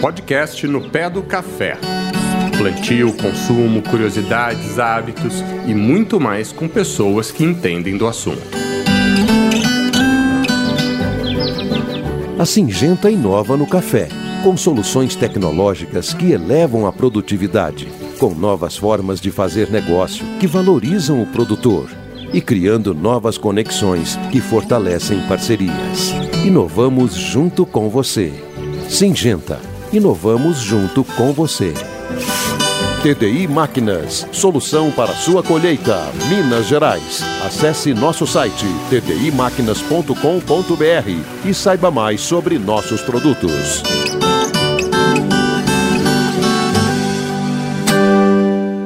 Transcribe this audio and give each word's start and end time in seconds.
Podcast 0.00 0.66
no 0.66 0.88
pé 0.90 1.10
do 1.10 1.22
café. 1.22 1.76
Plantio, 2.56 3.12
consumo, 3.12 3.82
curiosidades, 3.82 4.78
hábitos 4.78 5.44
e 5.66 5.74
muito 5.74 6.18
mais 6.18 6.52
com 6.52 6.68
pessoas 6.68 7.30
que 7.30 7.44
entendem 7.44 7.96
do 7.96 8.06
assunto. 8.06 8.42
A 12.38 12.46
Singenta 12.46 13.10
inova 13.10 13.56
no 13.56 13.66
café, 13.66 14.08
com 14.42 14.56
soluções 14.56 15.14
tecnológicas 15.14 16.14
que 16.14 16.32
elevam 16.32 16.86
a 16.86 16.92
produtividade, 16.92 17.86
com 18.18 18.34
novas 18.34 18.76
formas 18.76 19.20
de 19.20 19.30
fazer 19.30 19.70
negócio 19.70 20.24
que 20.38 20.46
valorizam 20.46 21.22
o 21.22 21.26
produtor 21.26 21.90
e 22.32 22.40
criando 22.40 22.94
novas 22.94 23.36
conexões 23.36 24.16
que 24.32 24.40
fortalecem 24.40 25.20
parcerias. 25.28 26.29
Inovamos 26.44 27.14
junto 27.14 27.66
com 27.66 27.90
você. 27.90 28.32
Singenta 28.88 29.60
Inovamos 29.92 30.58
junto 30.58 31.04
com 31.04 31.32
você. 31.32 31.74
TDI 33.02 33.46
Máquinas, 33.46 34.26
solução 34.32 34.90
para 34.90 35.14
sua 35.14 35.42
colheita, 35.42 36.10
Minas 36.28 36.66
Gerais. 36.66 37.22
Acesse 37.44 37.92
nosso 37.92 38.26
site 38.26 38.64
tdimáquinas.com.br 38.88 41.48
e 41.48 41.52
saiba 41.52 41.90
mais 41.90 42.22
sobre 42.22 42.58
nossos 42.58 43.02
produtos. 43.02 43.82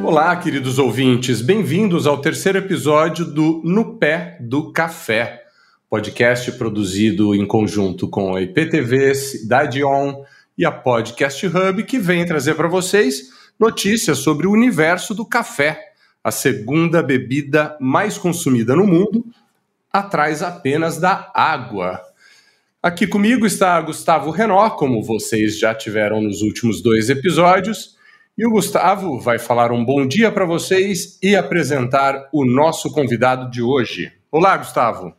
Olá, 0.03 0.35
queridos 0.37 0.79
ouvintes, 0.79 1.41
bem-vindos 1.41 2.07
ao 2.07 2.19
terceiro 2.19 2.59
episódio 2.59 3.25
do 3.25 3.61
No 3.65 3.97
Pé 3.99 4.39
do 4.41 4.73
Café, 4.73 5.44
podcast 5.95 6.51
produzido 6.51 7.37
em 7.37 7.47
conjunto 7.47 8.09
com 8.09 8.35
a 8.35 8.43
IPTV, 8.43 9.15
Cidade 9.15 9.85
On, 9.85 10.25
e 10.59 10.65
a 10.65 10.73
Podcast 10.73 11.47
Hub, 11.47 11.85
que 11.85 12.01
vem 12.01 12.27
trazer 12.27 12.57
para 12.57 12.67
vocês 12.67 13.29
notícias 13.57 14.19
sobre 14.19 14.49
o 14.49 14.51
universo 14.51 15.15
do 15.15 15.25
café, 15.25 15.93
a 16.25 16.33
segunda 16.33 17.01
bebida 17.01 17.79
mais 17.81 18.19
consumida 18.19 18.75
no 18.75 18.85
mundo, 18.85 19.25
atrás 19.93 20.43
apenas 20.43 20.99
da 20.99 21.31
água. 21.33 22.01
Aqui 22.83 23.07
comigo 23.07 23.47
está 23.47 23.81
Gustavo 23.81 24.33
Renó, 24.33 24.71
como 24.71 25.01
vocês 25.01 25.57
já 25.61 25.73
tiveram 25.77 26.21
nos 26.21 26.43
últimos 26.43 26.83
dois 26.83 27.09
episódios. 27.09 27.95
E 28.37 28.45
o 28.45 28.51
Gustavo 28.51 29.21
vai 29.21 29.39
falar 29.39 29.71
um 29.71 29.85
bom 29.85 30.05
dia 30.05 30.33
para 30.33 30.45
vocês 30.45 31.21
e 31.23 31.37
apresentar 31.37 32.29
o 32.33 32.45
nosso 32.45 32.91
convidado 32.91 33.49
de 33.49 33.63
hoje. 33.63 34.11
Olá, 34.29 34.57
Gustavo. 34.57 35.15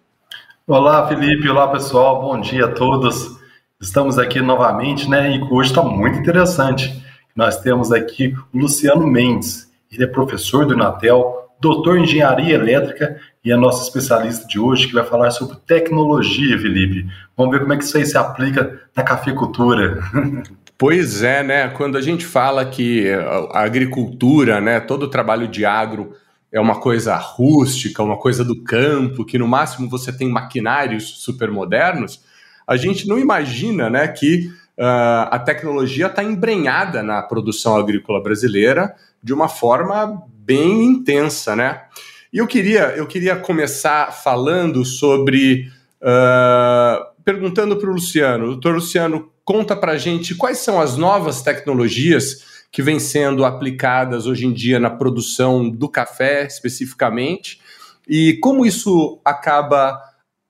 Olá, 0.67 1.07
Felipe. 1.07 1.47
Olá, 1.47 1.67
pessoal. 1.67 2.19
Bom 2.23 2.41
dia 2.41 2.65
a 2.65 2.71
todos. 2.71 3.37
Estamos 3.79 4.17
aqui 4.17 4.41
novamente, 4.41 5.07
né? 5.07 5.35
E 5.35 5.53
hoje 5.53 5.69
está 5.69 5.83
muito 5.83 6.17
interessante. 6.17 7.05
Nós 7.35 7.61
temos 7.61 7.91
aqui 7.91 8.33
o 8.51 8.57
Luciano 8.57 9.05
Mendes. 9.05 9.71
Ele 9.91 10.05
é 10.05 10.07
professor 10.07 10.65
do 10.65 10.73
Inatel, 10.73 11.51
doutor 11.61 11.99
em 11.99 12.01
engenharia 12.01 12.55
elétrica 12.55 13.15
e 13.43 13.51
é 13.51 13.55
nosso 13.55 13.83
especialista 13.83 14.47
de 14.47 14.59
hoje 14.59 14.87
que 14.87 14.95
vai 14.95 15.03
falar 15.03 15.29
sobre 15.29 15.55
tecnologia, 15.67 16.57
Felipe. 16.57 17.05
Vamos 17.37 17.51
ver 17.51 17.61
como 17.61 17.73
é 17.73 17.77
que 17.77 17.83
isso 17.83 17.97
aí 17.97 18.05
se 18.07 18.17
aplica 18.17 18.81
na 18.95 19.03
cafeicultura. 19.03 19.99
Pois 20.77 21.23
é, 21.23 21.41
né? 21.41 21.69
Quando 21.69 21.97
a 21.97 22.01
gente 22.01 22.25
fala 22.25 22.65
que 22.65 23.09
a 23.53 23.61
agricultura, 23.61 24.59
né, 24.59 24.81
todo 24.81 25.03
o 25.03 25.09
trabalho 25.09 25.47
de 25.47 25.63
agro 25.63 26.11
é 26.51 26.59
uma 26.59 26.79
coisa 26.79 27.15
rústica, 27.15 28.01
uma 28.03 28.17
coisa 28.17 28.43
do 28.43 28.63
campo, 28.63 29.25
que 29.25 29.37
no 29.37 29.47
máximo 29.47 29.89
você 29.89 30.11
tem 30.11 30.29
maquinários 30.29 31.21
super 31.21 31.51
modernos, 31.51 32.23
a 32.67 32.77
gente 32.77 33.07
não 33.07 33.19
imagina 33.19 33.89
né, 33.89 34.07
que 34.07 34.47
uh, 34.77 35.29
a 35.29 35.39
tecnologia 35.39 36.07
está 36.07 36.23
embrenhada 36.23 37.03
na 37.03 37.21
produção 37.21 37.75
agrícola 37.75 38.21
brasileira 38.21 38.95
de 39.21 39.33
uma 39.33 39.47
forma 39.47 40.23
bem 40.33 40.83
intensa, 40.85 41.55
né? 41.55 41.83
E 42.31 42.37
eu 42.37 42.47
queria, 42.47 42.93
eu 42.95 43.07
queria 43.07 43.35
começar 43.35 44.11
falando 44.11 44.83
sobre. 44.83 45.71
Uh, 46.01 47.15
perguntando 47.23 47.75
para 47.77 47.89
o 47.89 47.93
Luciano. 47.93 48.45
Doutor 48.45 48.75
Luciano, 48.75 49.31
conta 49.43 49.75
para 49.75 49.93
a 49.93 49.97
gente 49.97 50.35
quais 50.35 50.59
são 50.59 50.79
as 50.79 50.95
novas 50.95 51.41
tecnologias 51.41 52.54
que 52.75 52.81
vêm 52.81 52.99
sendo 52.99 53.45
aplicadas 53.45 54.27
hoje 54.27 54.45
em 54.45 54.51
dia 54.51 54.81
na 54.81 54.89
produção 54.89 55.69
do 55.69 55.87
café, 55.87 56.45
especificamente, 56.45 57.61
e 58.05 58.33
como 58.41 58.65
isso 58.65 59.17
acaba 59.23 59.97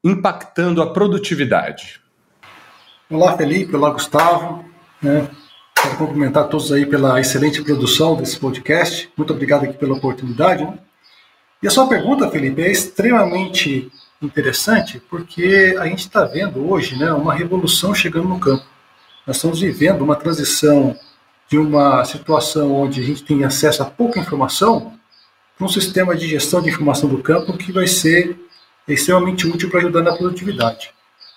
impactando 0.03 0.81
a 0.81 0.91
produtividade. 0.91 2.01
Olá, 3.11 3.37
Felipe. 3.37 3.75
Olá, 3.75 3.91
Gustavo. 3.91 4.65
Né? 4.99 5.29
Quero 5.79 5.97
cumprimentar 5.97 6.47
todos 6.47 6.71
aí 6.73 6.87
pela 6.87 7.21
excelente 7.21 7.61
produção 7.61 8.15
desse 8.15 8.39
podcast. 8.39 9.07
Muito 9.15 9.31
obrigado 9.31 9.65
aqui 9.65 9.77
pela 9.77 9.93
oportunidade. 9.93 10.63
Né? 10.63 10.79
E 11.61 11.67
a 11.67 11.69
sua 11.69 11.87
pergunta, 11.87 12.27
Felipe, 12.31 12.59
é 12.59 12.71
extremamente 12.71 13.91
interessante 14.19 14.99
porque 15.11 15.75
a 15.79 15.85
gente 15.85 15.99
está 15.99 16.25
vendo 16.25 16.71
hoje 16.71 16.97
né, 16.97 17.13
uma 17.13 17.35
revolução 17.35 17.93
chegando 17.93 18.27
no 18.27 18.39
campo. 18.39 18.65
Nós 19.27 19.35
estamos 19.35 19.61
vivendo 19.61 20.01
uma 20.01 20.15
transição 20.15 20.97
de 21.47 21.57
uma 21.57 22.03
situação 22.05 22.73
onde 22.73 23.01
a 23.01 23.03
gente 23.03 23.23
tem 23.23 23.43
acesso 23.43 23.83
a 23.83 23.85
pouca 23.85 24.19
informação 24.19 24.93
para 25.57 25.65
um 25.65 25.69
sistema 25.69 26.15
de 26.15 26.27
gestão 26.27 26.61
de 26.61 26.69
informação 26.69 27.07
do 27.07 27.21
campo 27.21 27.57
que 27.57 27.71
vai 27.71 27.87
ser 27.87 28.37
extremamente 28.87 29.47
útil 29.47 29.69
para 29.69 29.79
ajudar 29.79 30.01
na 30.01 30.15
produtividade. 30.15 30.91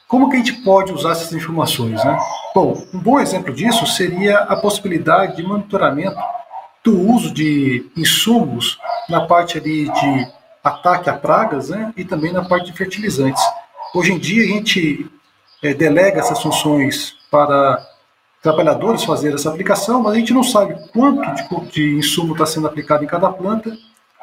Como 0.06 0.28
que 0.30 0.36
a 0.36 0.38
gente 0.38 0.52
pode 0.62 0.92
usar 0.92 1.12
essas 1.12 1.32
informações? 1.32 2.02
Né? 2.02 2.18
Bom, 2.54 2.86
um 2.94 2.98
bom 2.98 3.20
exemplo 3.20 3.52
disso 3.52 3.86
seria 3.86 4.38
a 4.38 4.56
possibilidade 4.56 5.36
de 5.36 5.42
monitoramento 5.42 6.18
do 6.82 6.98
uso 6.98 7.32
de 7.32 7.86
insumos 7.96 8.78
na 9.08 9.26
parte 9.26 9.58
ali 9.58 9.84
de 9.84 10.28
ataque 10.64 11.10
a 11.10 11.12
pragas 11.12 11.68
né? 11.68 11.92
e 11.96 12.04
também 12.04 12.32
na 12.32 12.44
parte 12.44 12.70
de 12.70 12.76
fertilizantes. 12.76 13.42
Hoje 13.94 14.12
em 14.12 14.18
dia 14.18 14.44
a 14.44 14.46
gente 14.46 15.06
é, 15.62 15.74
delega 15.74 16.20
essas 16.20 16.42
funções 16.42 17.14
para 17.30 17.86
trabalhadores 18.42 19.04
fazer 19.04 19.34
essa 19.34 19.50
aplicação, 19.50 20.02
mas 20.02 20.12
a 20.14 20.16
gente 20.16 20.32
não 20.32 20.42
sabe 20.42 20.76
quanto 20.92 21.22
de, 21.34 21.70
de 21.70 21.98
insumo 21.98 22.32
está 22.32 22.46
sendo 22.46 22.66
aplicado 22.66 23.04
em 23.04 23.06
cada 23.06 23.30
planta, 23.30 23.76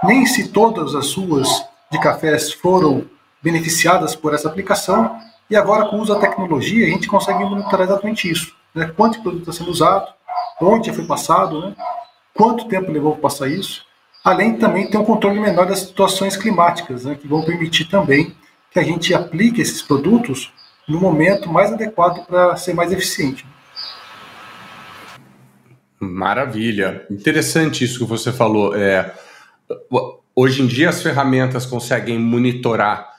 nem 0.04 0.26
se 0.26 0.50
todas 0.50 0.96
as 0.96 1.14
ruas 1.14 1.66
de 1.92 2.00
cafés 2.00 2.52
foram 2.52 3.06
beneficiadas 3.42 4.16
por 4.16 4.34
essa 4.34 4.48
aplicação, 4.48 5.20
e 5.50 5.56
agora, 5.56 5.88
com 5.88 5.98
o 5.98 6.02
uso 6.02 6.14
da 6.14 6.20
tecnologia, 6.20 6.88
a 6.88 6.90
gente 6.90 7.08
consegue 7.08 7.44
monitorar 7.44 7.86
exatamente 7.86 8.30
isso. 8.30 8.56
Né? 8.74 8.92
Quanto 8.98 9.22
produto 9.22 9.42
está 9.42 9.54
sendo 9.54 9.70
usado, 9.70 10.08
onde 10.60 10.92
foi 10.92 11.06
passado, 11.06 11.62
né? 11.62 11.76
quanto 12.34 12.68
tempo 12.68 12.92
levou 12.92 13.12
para 13.14 13.22
passar 13.22 13.48
isso. 13.48 13.86
Além 14.24 14.58
também 14.58 14.90
ter 14.90 14.98
um 14.98 15.06
controle 15.06 15.40
menor 15.40 15.68
das 15.68 15.80
situações 15.80 16.36
climáticas, 16.36 17.06
né? 17.06 17.14
que 17.14 17.28
vão 17.28 17.44
permitir 17.44 17.86
também 17.86 18.36
que 18.72 18.80
a 18.80 18.84
gente 18.84 19.14
aplique 19.14 19.62
esses 19.62 19.84
produtos 19.84 20.52
no 20.88 21.00
momento 21.00 21.48
mais 21.48 21.72
adequado 21.72 22.26
para 22.26 22.56
ser 22.58 22.74
mais 22.74 22.92
eficiente. 22.92 23.46
Maravilha. 26.00 27.06
Interessante 27.10 27.84
isso 27.84 28.00
que 28.00 28.06
você 28.06 28.32
falou. 28.32 28.76
É, 28.76 29.14
hoje 30.36 30.62
em 30.62 30.68
dia 30.68 30.90
as 30.90 31.02
ferramentas 31.02 31.66
conseguem 31.66 32.20
monitorar 32.20 33.10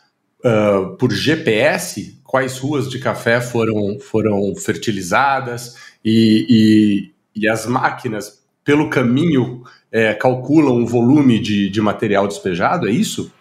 uh, 0.44 0.97
por 0.97 1.12
GPS 1.12 2.16
quais 2.26 2.59
ruas 2.59 2.91
de 2.91 2.98
café 2.98 3.41
foram, 3.41 3.98
foram 4.00 4.54
fertilizadas 4.56 5.76
e, 6.04 7.12
e, 7.34 7.42
e 7.42 7.48
as 7.48 7.66
máquinas, 7.66 8.42
pelo 8.65 8.91
caminho, 8.91 9.62
é, 9.91 10.12
calculam 10.12 10.82
o 10.82 10.86
volume 10.86 11.38
de, 11.38 11.70
de 11.70 11.81
material 11.81 12.26
despejado, 12.26 12.88
é 12.88 12.91
isso? 12.91 13.32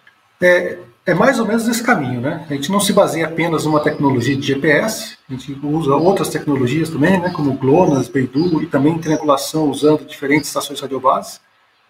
É, 0.42 0.78
é 1.06 1.14
mais 1.14 1.40
ou 1.40 1.46
menos 1.46 1.68
esse 1.68 1.84
caminho, 1.84 2.20
né? 2.20 2.46
A 2.50 2.54
gente 2.54 2.72
não 2.72 2.80
se 2.80 2.92
baseia 2.92 3.28
apenas 3.28 3.66
numa 3.66 3.80
tecnologia 3.80 4.36
de 4.36 4.42
GPS, 4.42 5.18
a 5.30 5.34
gente 5.34 5.58
usa 5.64 5.96
outras 5.96 6.30
tecnologias 6.30 6.90
também, 6.90 7.20
né, 7.20 7.30
como 7.30 7.54
GLONASS, 7.54 8.08
Beidou 8.08 8.62
e 8.64 8.66
também 8.66 8.98
triangulação 8.98 9.70
usando 9.70 10.06
diferentes 10.06 10.48
estações 10.48 10.80
radiobases. 10.80 11.40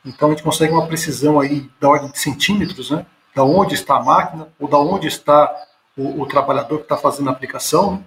Então 0.06 0.28
a 0.28 0.32
gente 0.32 0.44
consegue 0.44 0.74
uma 0.74 0.86
precisão 0.86 1.40
aí 1.40 1.70
da 1.80 1.90
ordem 1.90 2.12
de 2.12 2.20
centímetros, 2.20 2.92
né? 2.92 3.06
Da 3.34 3.44
onde 3.44 3.74
está 3.74 3.96
a 3.96 4.04
máquina 4.04 4.50
ou 4.60 4.68
da 4.68 4.78
onde 4.78 5.08
está 5.08 5.50
o, 5.98 6.22
o 6.22 6.26
trabalhador 6.26 6.78
que 6.80 6.84
está 6.84 6.98
fazendo 6.98 7.30
a 7.30 7.32
aplicação. 7.32 7.94
Né? 7.94 8.02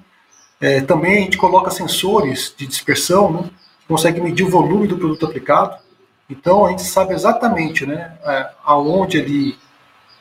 É, 0.60 0.80
também 0.82 1.18
a 1.18 1.20
gente 1.22 1.38
coloca 1.38 1.70
sensores 1.70 2.54
de 2.56 2.66
dispersão, 2.66 3.32
né, 3.32 3.50
consegue 3.86 4.20
medir 4.20 4.44
o 4.44 4.50
volume 4.50 4.86
do 4.86 4.98
produto 4.98 5.26
aplicado. 5.26 5.78
Então 6.28 6.66
a 6.66 6.70
gente 6.70 6.82
sabe 6.82 7.14
exatamente 7.14 7.86
né, 7.86 8.16
é, 8.24 8.50
aonde 8.64 9.20
ali 9.20 9.58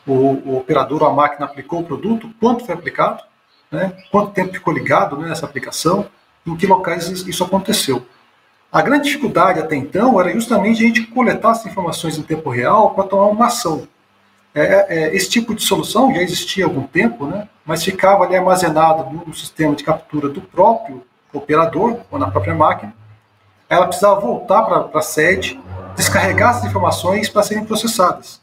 o, 0.08 0.52
o, 0.52 0.58
operador 0.58 1.04
ou 1.04 1.10
a 1.10 1.14
máquina 1.14 1.46
aplicou 1.46 1.82
o 1.82 1.84
produto, 1.84 2.30
quanto 2.40 2.66
foi 2.66 2.74
aplicado, 2.74 3.24
né, 3.72 3.94
quanto 4.12 4.32
tempo 4.32 4.54
ficou 4.54 4.74
ligado 4.74 5.18
né, 5.18 5.30
nessa 5.30 5.46
aplicação, 5.46 6.08
em 6.46 6.56
que 6.56 6.66
locais 6.66 7.10
isso 7.10 7.44
aconteceu. 7.44 8.06
A 8.72 8.82
grande 8.82 9.06
dificuldade 9.06 9.60
até 9.60 9.76
então 9.76 10.20
era 10.20 10.32
justamente 10.32 10.84
a 10.84 10.88
gente 10.88 11.04
coletar 11.08 11.52
essas 11.52 11.66
informações 11.66 12.18
em 12.18 12.24
tempo 12.24 12.50
real 12.50 12.92
para 12.92 13.06
tomar 13.06 13.26
uma 13.26 13.48
ação. 13.48 13.88
é, 14.54 14.86
é, 14.90 15.16
esse 15.16 15.30
tipo 15.30 15.54
de 15.54 15.64
solução 15.64 16.14
já 16.14 16.22
existia 16.22 16.66
há 16.66 16.68
algum 16.68 16.84
tempo, 16.84 17.26
né? 17.26 17.48
mas 17.66 17.84
ficava 17.84 18.24
ali 18.24 18.36
armazenado 18.36 19.04
no 19.26 19.34
sistema 19.34 19.76
de 19.76 19.84
captura 19.84 20.30
do 20.30 20.42
próprio 20.42 21.04
operador 21.34 22.00
ou 22.10 22.18
na 22.18 22.32
própria 22.32 22.56
máquina. 22.56 22.94
Ela 23.70 23.86
precisava 23.86 24.20
voltar 24.22 24.64
para 24.64 25.00
a 25.00 25.02
sede, 25.02 25.60
descarregar 25.96 26.52
essas 26.52 26.66
informações 26.66 27.30
para 27.30 27.44
serem 27.44 27.66
processadas. 27.66 28.42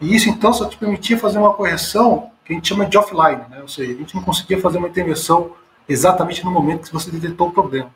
E 0.00 0.14
isso 0.14 0.28
então 0.28 0.52
só 0.52 0.66
te 0.66 0.76
permitia 0.76 1.18
fazer 1.18 1.38
uma 1.38 1.54
correção 1.54 2.30
que 2.44 2.52
a 2.52 2.56
gente 2.56 2.68
chama 2.68 2.86
de 2.86 2.98
offline, 2.98 3.42
né? 3.48 3.60
ou 3.62 3.68
seja, 3.68 3.92
a 3.92 3.96
gente 3.96 4.14
não 4.14 4.22
conseguia 4.22 4.60
fazer 4.60 4.78
uma 4.78 4.88
intervenção 4.88 5.52
exatamente 5.88 6.44
no 6.44 6.50
momento 6.50 6.86
que 6.86 6.92
você 6.92 7.10
detectou 7.10 7.48
o 7.48 7.52
problema. 7.52 7.90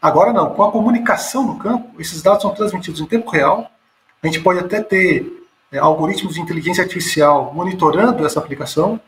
Agora 0.00 0.32
não, 0.32 0.54
com 0.54 0.62
a 0.62 0.72
comunicação 0.72 1.46
no 1.46 1.58
campo, 1.58 2.00
esses 2.00 2.22
dados 2.22 2.42
são 2.42 2.54
transmitidos 2.54 3.00
em 3.00 3.06
tempo 3.06 3.30
real. 3.30 3.70
A 4.22 4.26
gente 4.26 4.40
pode 4.40 4.58
até 4.58 4.82
ter 4.82 5.46
é, 5.70 5.78
algoritmos 5.78 6.34
de 6.34 6.40
inteligência 6.40 6.82
artificial 6.82 7.52
monitorando 7.54 8.24
essa 8.24 8.38
aplicação 8.38 8.98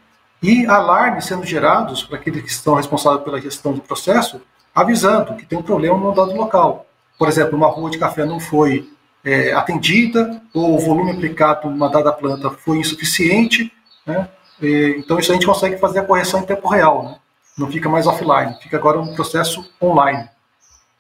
e 0.42 0.66
alarmes 0.66 1.24
sendo 1.24 1.46
gerados 1.46 2.02
para 2.02 2.18
aqueles 2.18 2.42
que 2.42 2.50
estão 2.50 2.74
responsáveis 2.74 3.24
pela 3.24 3.40
gestão 3.40 3.72
do 3.72 3.80
processo, 3.80 4.40
avisando 4.74 5.34
que 5.34 5.46
tem 5.46 5.58
um 5.58 5.62
problema 5.62 5.96
no 5.96 6.14
dado 6.14 6.34
local. 6.34 6.84
Por 7.18 7.28
exemplo, 7.28 7.56
uma 7.56 7.68
rua 7.68 7.88
de 7.88 7.98
café 7.98 8.26
não 8.26 8.40
foi 8.40 8.90
é, 9.24 9.52
atendida, 9.52 10.42
ou 10.52 10.76
o 10.76 10.78
volume 10.78 11.12
aplicado 11.12 11.68
numa 11.70 11.88
dada 11.88 12.12
planta 12.12 12.50
foi 12.50 12.78
insuficiente, 12.78 13.72
né? 14.06 14.28
E, 14.60 14.96
então 14.98 15.18
isso 15.18 15.30
a 15.30 15.34
gente 15.34 15.46
consegue 15.46 15.78
fazer 15.78 16.00
a 16.00 16.04
correção 16.04 16.40
em 16.40 16.46
tempo 16.46 16.68
real, 16.68 17.04
né? 17.04 17.16
não 17.56 17.70
fica 17.70 17.88
mais 17.88 18.06
offline, 18.06 18.54
fica 18.62 18.76
agora 18.76 18.98
um 18.98 19.14
processo 19.14 19.64
online. 19.80 20.28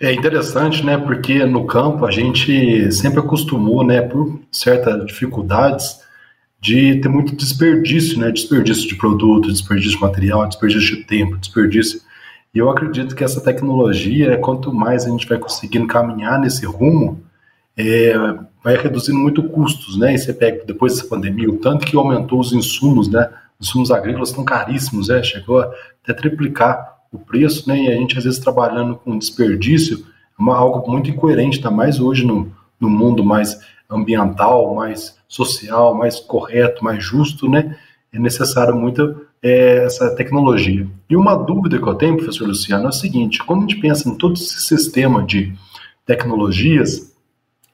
É 0.00 0.12
interessante, 0.12 0.84
né? 0.84 0.98
Porque 0.98 1.44
no 1.44 1.66
campo 1.66 2.04
a 2.04 2.10
gente 2.10 2.90
sempre 2.92 3.20
acostumou, 3.20 3.84
né, 3.84 4.02
por 4.02 4.40
certas 4.50 5.06
dificuldades, 5.06 6.00
de 6.60 7.00
ter 7.00 7.08
muito 7.08 7.34
desperdício, 7.36 8.18
né? 8.18 8.30
Desperdício 8.30 8.88
de 8.88 8.96
produto, 8.96 9.50
desperdício 9.50 9.96
de 9.96 10.00
material, 10.00 10.46
desperdício 10.46 10.96
de 10.96 11.04
tempo, 11.04 11.36
desperdício. 11.36 12.00
E 12.54 12.58
eu 12.58 12.68
acredito 12.68 13.14
que 13.14 13.24
essa 13.24 13.40
tecnologia, 13.40 14.36
quanto 14.38 14.72
mais 14.74 15.06
a 15.06 15.08
gente 15.08 15.26
vai 15.26 15.38
conseguindo 15.38 15.86
caminhar 15.86 16.38
nesse 16.38 16.66
rumo, 16.66 17.22
é, 17.76 18.14
vai 18.62 18.76
reduzindo 18.76 19.18
muito 19.18 19.42
custos, 19.44 19.96
né? 19.98 20.14
E 20.14 20.18
você 20.18 20.32
pega 20.32 20.64
depois 20.64 20.94
dessa 20.94 21.08
pandemia, 21.08 21.50
o 21.50 21.58
tanto 21.58 21.86
que 21.86 21.96
aumentou 21.96 22.40
os 22.40 22.52
insumos, 22.52 23.08
né? 23.08 23.30
Os 23.58 23.68
insumos 23.68 23.90
agrícolas 23.90 24.28
estão 24.30 24.44
caríssimos, 24.44 25.08
né? 25.08 25.22
Chegou 25.22 25.60
até 25.60 26.12
triplicar 26.12 26.96
o 27.10 27.18
preço, 27.18 27.68
né? 27.68 27.78
E 27.78 27.88
a 27.88 27.96
gente 27.96 28.16
às 28.16 28.24
vezes 28.24 28.38
trabalhando 28.38 28.96
com 28.96 29.18
desperdício, 29.18 30.04
é 30.38 30.42
uma, 30.42 30.56
algo 30.56 30.90
muito 30.90 31.10
incoerente, 31.10 31.58
está 31.58 31.70
mais 31.70 32.00
hoje 32.00 32.24
no, 32.24 32.52
no 32.80 32.88
mundo 32.88 33.24
mais 33.24 33.58
ambiental, 33.88 34.74
mais 34.74 35.16
social, 35.28 35.94
mais 35.94 36.20
correto, 36.20 36.84
mais 36.84 37.02
justo, 37.02 37.48
né? 37.48 37.76
É 38.12 38.18
necessário 38.18 38.74
muito 38.76 39.26
é, 39.42 39.84
essa 39.84 40.14
tecnologia. 40.14 40.86
E 41.08 41.16
uma 41.16 41.34
dúvida 41.34 41.78
que 41.78 41.86
eu 41.86 41.94
tenho, 41.94 42.16
professor 42.16 42.46
Luciano, 42.46 42.86
é 42.86 42.88
o 42.88 42.92
seguinte: 42.92 43.42
quando 43.44 43.60
a 43.60 43.62
gente 43.62 43.80
pensa 43.80 44.08
em 44.08 44.14
todo 44.14 44.34
esse 44.34 44.60
sistema 44.60 45.22
de 45.24 45.52
tecnologias, 46.06 47.11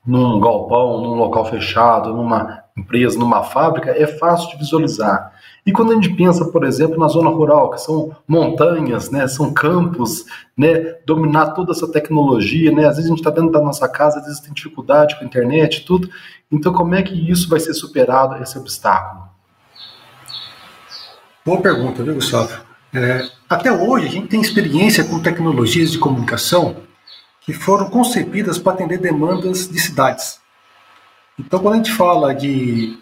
num 0.07 0.41
galpão, 0.41 1.01
num 1.01 1.15
local 1.15 1.45
fechado, 1.45 2.15
numa 2.15 2.65
empresa, 2.77 3.19
numa 3.19 3.43
fábrica, 3.43 3.91
é 3.91 4.07
fácil 4.07 4.51
de 4.51 4.57
visualizar. 4.57 5.33
E 5.67 5.73
quando 5.73 5.93
a 5.93 5.95
gente 5.95 6.11
pensa, 6.15 6.47
por 6.47 6.65
exemplo, 6.65 6.99
na 6.99 7.09
zona 7.09 7.29
rural, 7.29 7.71
que 7.71 7.81
são 7.81 8.17
montanhas, 8.27 9.11
né, 9.11 9.29
são 9.29 9.53
campos, 9.53 10.25
né, 10.57 10.95
dominar 11.05 11.49
toda 11.49 11.73
essa 11.73 11.91
tecnologia, 11.91 12.71
né, 12.71 12.87
às 12.87 12.97
vezes 12.97 13.07
a 13.07 13.09
gente 13.09 13.19
está 13.19 13.31
dentro 13.31 13.51
da 13.51 13.61
nossa 13.61 13.87
casa, 13.89 14.19
às 14.19 14.25
vezes 14.25 14.41
tem 14.41 14.53
dificuldade 14.53 15.17
com 15.17 15.25
a 15.25 15.27
internet 15.27 15.85
tudo. 15.85 16.09
Então, 16.51 16.73
como 16.73 16.95
é 16.95 17.03
que 17.03 17.31
isso 17.31 17.49
vai 17.51 17.61
ser 17.61 17.75
superado, 17.75 18.43
esse 18.43 18.57
obstáculo? 18.57 19.25
Boa 21.45 21.61
pergunta, 21.61 22.03
viu, 22.03 22.15
Gustavo? 22.15 22.51
É, 22.95 23.29
até 23.49 23.71
hoje, 23.71 24.07
a 24.07 24.11
gente 24.11 24.29
tem 24.29 24.41
experiência 24.41 25.05
com 25.05 25.21
tecnologias 25.21 25.91
de 25.91 25.99
comunicação 25.99 26.88
que 27.49 27.55
foram 27.55 27.89
concebidas 27.89 28.59
para 28.59 28.75
atender 28.75 28.99
demandas 28.99 29.67
de 29.67 29.81
cidades. 29.81 30.39
Então, 31.39 31.59
quando 31.59 31.73
a 31.73 31.77
gente 31.79 31.93
fala 31.93 32.35
de 32.35 32.99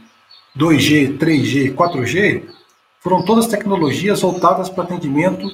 2G, 0.56 1.18
3G, 1.18 1.74
4G, 1.74 2.44
foram 3.00 3.24
todas 3.24 3.48
tecnologias 3.48 4.20
voltadas 4.20 4.70
para 4.70 4.84
atendimento 4.84 5.50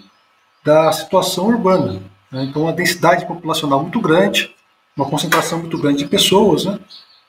da 0.62 0.92
situação 0.92 1.46
urbana. 1.46 2.02
Né? 2.30 2.44
Então, 2.44 2.64
uma 2.64 2.72
densidade 2.74 3.24
populacional 3.24 3.80
muito 3.80 3.98
grande, 3.98 4.54
uma 4.94 5.08
concentração 5.08 5.60
muito 5.60 5.78
grande 5.78 6.04
de 6.04 6.10
pessoas, 6.10 6.66
né? 6.66 6.78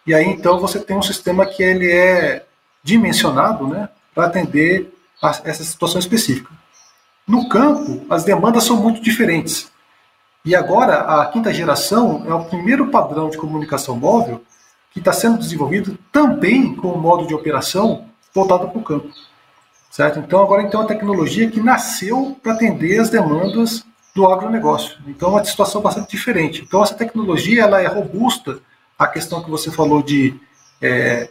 E 0.06 0.14
aí, 0.14 0.26
então, 0.26 0.60
você 0.60 0.82
tem 0.82 0.98
um 0.98 1.02
sistema 1.02 1.46
que 1.46 1.64
ele 1.64 1.90
é 1.90 2.46
dimensionado 2.84 3.66
né, 3.66 3.88
para 4.14 4.26
atender 4.26 4.94
a 5.22 5.30
essa 5.46 5.64
situação 5.64 5.98
específica. 5.98 6.52
No 7.26 7.48
campo, 7.48 8.06
as 8.10 8.26
demandas 8.26 8.66
são 8.66 8.76
muito 8.76 9.02
diferentes. 9.02 9.72
E 10.46 10.56
agora, 10.56 11.22
a 11.22 11.26
quinta 11.28 11.54
geração 11.54 12.26
é 12.28 12.34
o 12.34 12.44
primeiro 12.44 12.90
padrão 12.90 13.30
de 13.30 13.38
comunicação 13.38 13.96
móvel 13.96 14.44
que 14.92 15.00
está 15.00 15.14
sendo 15.14 15.38
desenvolvido 15.38 15.98
também 16.12 16.76
com 16.76 16.90
o 16.90 17.00
modo 17.00 17.26
de 17.26 17.34
operação 17.34 18.06
voltado 18.34 18.68
para 18.68 18.78
o 18.78 18.84
campo. 18.84 19.10
Certo? 19.90 20.20
Então, 20.20 20.42
agora 20.42 20.68
tem 20.68 20.80
uma 20.80 20.88
tecnologia 20.88 21.50
que 21.50 21.62
nasceu 21.62 22.38
para 22.44 22.54
atender 22.54 23.00
as 23.00 23.10
demandas 23.10 23.86
do 24.14 24.28
agronegócio. 24.28 24.98
Então, 25.08 25.30
é 25.30 25.32
uma 25.34 25.46
situação 25.46 25.82
bastante 25.82 26.12
diferente. 26.12 26.62
Então, 26.62 26.84
essa 26.84 26.94
tecnologia 26.94 27.64
ela 27.64 27.82
é 27.82 27.88
robusta 27.88 28.60
à 29.00 29.08
questão 29.08 29.42
que 29.42 29.50
você 29.50 29.72
falou 29.72 30.04
de 30.04 30.36
é, 30.82 31.30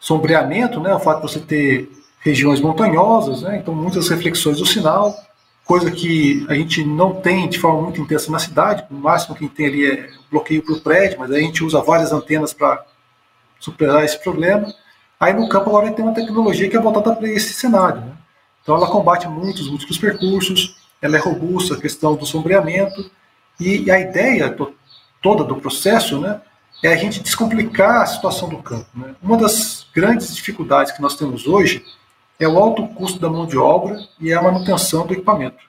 sombreamento, 0.00 0.80
né? 0.80 0.94
o 0.94 1.00
fato 1.00 1.24
de 1.24 1.32
você 1.32 1.40
ter 1.40 1.90
regiões 2.20 2.60
montanhosas, 2.60 3.42
né? 3.42 3.58
então 3.58 3.74
muitas 3.74 4.08
reflexões 4.08 4.58
do 4.58 4.64
sinal, 4.64 5.14
coisa 5.64 5.90
que 5.90 6.46
a 6.48 6.54
gente 6.54 6.84
não 6.84 7.14
tem 7.14 7.48
de 7.48 7.58
forma 7.58 7.82
muito 7.82 8.00
intensa 8.00 8.30
na 8.30 8.38
cidade, 8.38 8.84
o 8.90 8.94
máximo 8.94 9.34
que 9.34 9.48
tem 9.48 9.66
ali 9.66 9.90
é 9.90 10.10
bloqueio 10.30 10.62
para 10.62 10.74
o 10.74 10.80
prédio, 10.80 11.18
mas 11.18 11.30
a 11.30 11.38
gente 11.38 11.64
usa 11.64 11.80
várias 11.80 12.12
antenas 12.12 12.52
para 12.52 12.84
superar 13.58 14.04
esse 14.04 14.22
problema. 14.22 14.72
Aí 15.18 15.32
no 15.32 15.48
campo 15.48 15.70
agora 15.70 15.90
tem 15.92 16.04
uma 16.04 16.14
tecnologia 16.14 16.68
que 16.68 16.76
é 16.76 16.80
voltada 16.80 17.16
para 17.16 17.28
esse 17.28 17.54
cenário. 17.54 18.00
Né? 18.00 18.12
Então 18.62 18.76
ela 18.76 18.90
combate 18.90 19.26
muitos 19.26 19.68
múltiplos 19.68 19.98
percursos, 19.98 20.76
ela 21.00 21.16
é 21.16 21.20
robusta 21.20 21.74
a 21.74 21.80
questão 21.80 22.14
do 22.14 22.26
sombreamento, 22.26 23.10
e, 23.58 23.84
e 23.84 23.90
a 23.90 23.98
ideia 23.98 24.50
to, 24.50 24.74
toda 25.22 25.44
do 25.44 25.56
processo 25.56 26.20
né, 26.20 26.40
é 26.82 26.92
a 26.92 26.96
gente 26.96 27.20
descomplicar 27.20 28.02
a 28.02 28.06
situação 28.06 28.48
do 28.48 28.58
campo. 28.58 28.86
Né? 28.94 29.14
Uma 29.22 29.38
das 29.38 29.86
grandes 29.94 30.34
dificuldades 30.34 30.92
que 30.92 31.00
nós 31.00 31.16
temos 31.16 31.46
hoje 31.46 31.84
é 32.38 32.48
o 32.48 32.58
alto 32.58 32.86
custo 32.88 33.18
da 33.18 33.28
mão 33.28 33.46
de 33.46 33.56
obra 33.56 33.98
e 34.20 34.32
a 34.32 34.42
manutenção 34.42 35.06
do 35.06 35.12
equipamento. 35.12 35.62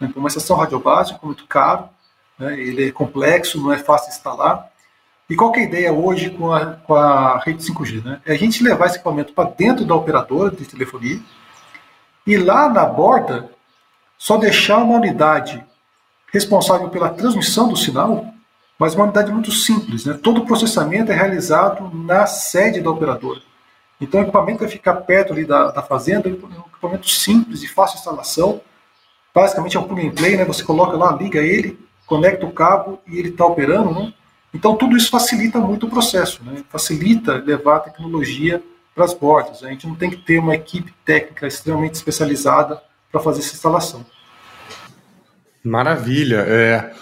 Então, 0.00 0.20
uma 0.20 0.28
estação 0.28 0.56
radiobásica 0.56 1.18
é 1.22 1.26
muito 1.26 1.46
caro, 1.46 1.88
né, 2.38 2.58
ele 2.58 2.88
é 2.88 2.92
complexo, 2.92 3.60
não 3.60 3.72
é 3.72 3.78
fácil 3.78 4.10
instalar. 4.10 4.68
E 5.28 5.36
qual 5.36 5.54
é 5.54 5.58
a 5.58 5.62
ideia 5.62 5.92
hoje 5.92 6.30
com 6.30 6.52
a, 6.52 6.66
com 6.66 6.94
a 6.94 7.38
rede 7.38 7.62
5G? 7.62 8.02
Né? 8.02 8.20
É 8.24 8.32
a 8.32 8.38
gente 8.38 8.62
levar 8.62 8.86
esse 8.86 8.96
equipamento 8.96 9.32
para 9.32 9.50
dentro 9.50 9.84
da 9.84 9.94
operadora 9.94 10.50
de 10.50 10.64
telefonia 10.64 11.20
e 12.26 12.36
lá 12.36 12.68
na 12.68 12.86
borda 12.86 13.50
só 14.16 14.36
deixar 14.36 14.78
uma 14.78 14.96
unidade 14.96 15.64
responsável 16.32 16.88
pela 16.88 17.10
transmissão 17.10 17.68
do 17.68 17.76
sinal, 17.76 18.26
mas 18.78 18.94
uma 18.94 19.04
unidade 19.04 19.32
muito 19.32 19.50
simples. 19.52 20.04
Né? 20.04 20.18
Todo 20.22 20.42
o 20.42 20.46
processamento 20.46 21.12
é 21.12 21.14
realizado 21.14 21.90
na 21.94 22.26
sede 22.26 22.80
da 22.80 22.90
operadora. 22.90 23.40
Então 24.00 24.20
o 24.20 24.22
equipamento 24.22 24.60
vai 24.60 24.68
ficar 24.68 24.94
perto 24.94 25.32
ali 25.32 25.44
da, 25.44 25.70
da 25.70 25.82
fazenda, 25.82 26.28
é 26.28 26.32
um 26.32 26.68
equipamento 26.68 27.08
simples, 27.08 27.60
de 27.60 27.68
fácil 27.68 27.98
instalação. 27.98 28.60
Basicamente 29.34 29.76
é 29.76 29.80
um 29.80 29.84
plug 29.84 30.06
and 30.06 30.12
play, 30.12 30.36
né? 30.36 30.44
Você 30.44 30.62
coloca 30.62 30.96
lá, 30.96 31.12
liga 31.12 31.40
ele, 31.40 31.78
conecta 32.06 32.46
o 32.46 32.52
cabo 32.52 33.00
e 33.06 33.18
ele 33.18 33.30
está 33.30 33.44
operando, 33.44 33.92
né? 33.92 34.12
Então 34.54 34.76
tudo 34.76 34.96
isso 34.96 35.10
facilita 35.10 35.58
muito 35.58 35.86
o 35.86 35.90
processo, 35.90 36.42
né? 36.44 36.62
Facilita 36.70 37.34
levar 37.34 37.76
a 37.76 37.80
tecnologia 37.80 38.62
para 38.94 39.04
as 39.04 39.14
bordas. 39.14 39.62
A 39.62 39.68
gente 39.68 39.86
não 39.86 39.94
tem 39.94 40.10
que 40.10 40.16
ter 40.16 40.38
uma 40.38 40.54
equipe 40.54 40.92
técnica 41.04 41.46
extremamente 41.46 41.94
especializada 41.94 42.82
para 43.10 43.20
fazer 43.20 43.40
essa 43.40 43.54
instalação. 43.54 44.04
Maravilha. 45.62 46.44
É, 46.48 46.92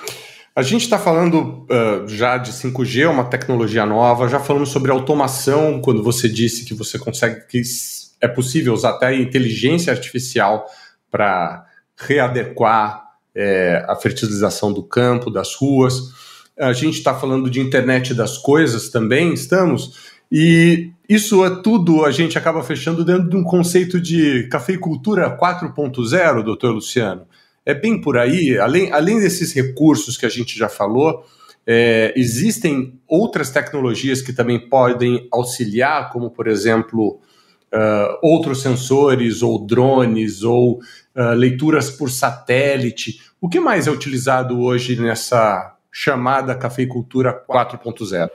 a 0.57 0.63
gente 0.63 0.85
está 0.85 0.99
falando 0.99 1.67
uh, 1.71 2.09
já 2.09 2.39
de 2.39 2.51
5G, 2.51 3.11
uma 3.11 3.25
tecnologia 3.25 3.85
nova, 3.85 4.27
já 4.27 4.41
falamos 4.41 4.71
sobre 4.71 4.91
automação, 4.91 5.83
quando 5.83 6.03
você 6.03 6.31
disse 6.31 6.65
que 6.65 6.73
você 6.73 6.99
consegue, 6.99 7.47
que 7.47 7.61
é 8.23 8.27
possível 8.27 8.73
usar 8.73 8.91
até 8.91 9.15
inteligência 9.15 9.93
artificial 9.93 10.65
para 11.11 11.67
readequar 11.95 13.05
é, 13.35 13.85
a 13.87 13.95
fertilização 13.97 14.73
do 14.73 14.83
campo, 14.83 15.31
das 15.31 15.55
ruas. 15.55 16.15
A 16.59 16.73
gente 16.73 16.97
está 16.97 17.15
falando 17.15 17.51
de 17.51 17.61
internet 17.61 18.15
das 18.15 18.39
coisas 18.39 18.89
também, 18.89 19.35
estamos. 19.35 20.15
E 20.33 20.91
isso 21.07 21.45
é 21.45 21.51
tudo, 21.63 22.03
a 22.03 22.11
gente 22.11 22.39
acaba 22.39 22.63
fechando 22.63 23.05
dentro 23.05 23.29
de 23.29 23.37
um 23.37 23.45
conceito 23.45 24.01
de 24.01 24.49
cafeicultura 24.49 25.39
4.0, 25.39 26.43
doutor 26.43 26.73
Luciano. 26.73 27.27
É 27.67 27.75
bem 27.75 28.01
por 28.01 28.17
aí, 28.17 28.57
além, 28.57 28.93
além 28.93 29.21
desses 29.21 29.53
recursos 29.53 30.17
que 30.17 30.25
a 30.25 30.29
gente 30.29 30.57
já 30.57 30.69
falou, 30.69 31.27
é, 31.67 32.15
existem 32.17 32.99
outras 33.09 33.51
tecnologias 33.51 34.23
que 34.23 34.33
também 34.33 34.69
podem 34.69 35.27
auxiliar, 35.33 36.11
como 36.13 36.31
por 36.31 36.47
exemplo 36.47 37.21
uh, 37.75 38.19
outros 38.23 38.63
sensores, 38.63 39.43
ou 39.43 39.67
drones, 39.67 40.45
ou 40.45 40.79
uh, 41.15 41.35
leituras 41.35 41.91
por 41.91 42.09
satélite. 42.09 43.21
O 43.41 43.49
que 43.49 43.59
mais 43.59 43.89
é 43.89 43.91
utilizado 43.91 44.61
hoje 44.61 44.95
nessa 45.01 45.75
chamada 45.91 46.55
cafeicultura 46.55 47.45
4.0? 47.49 48.31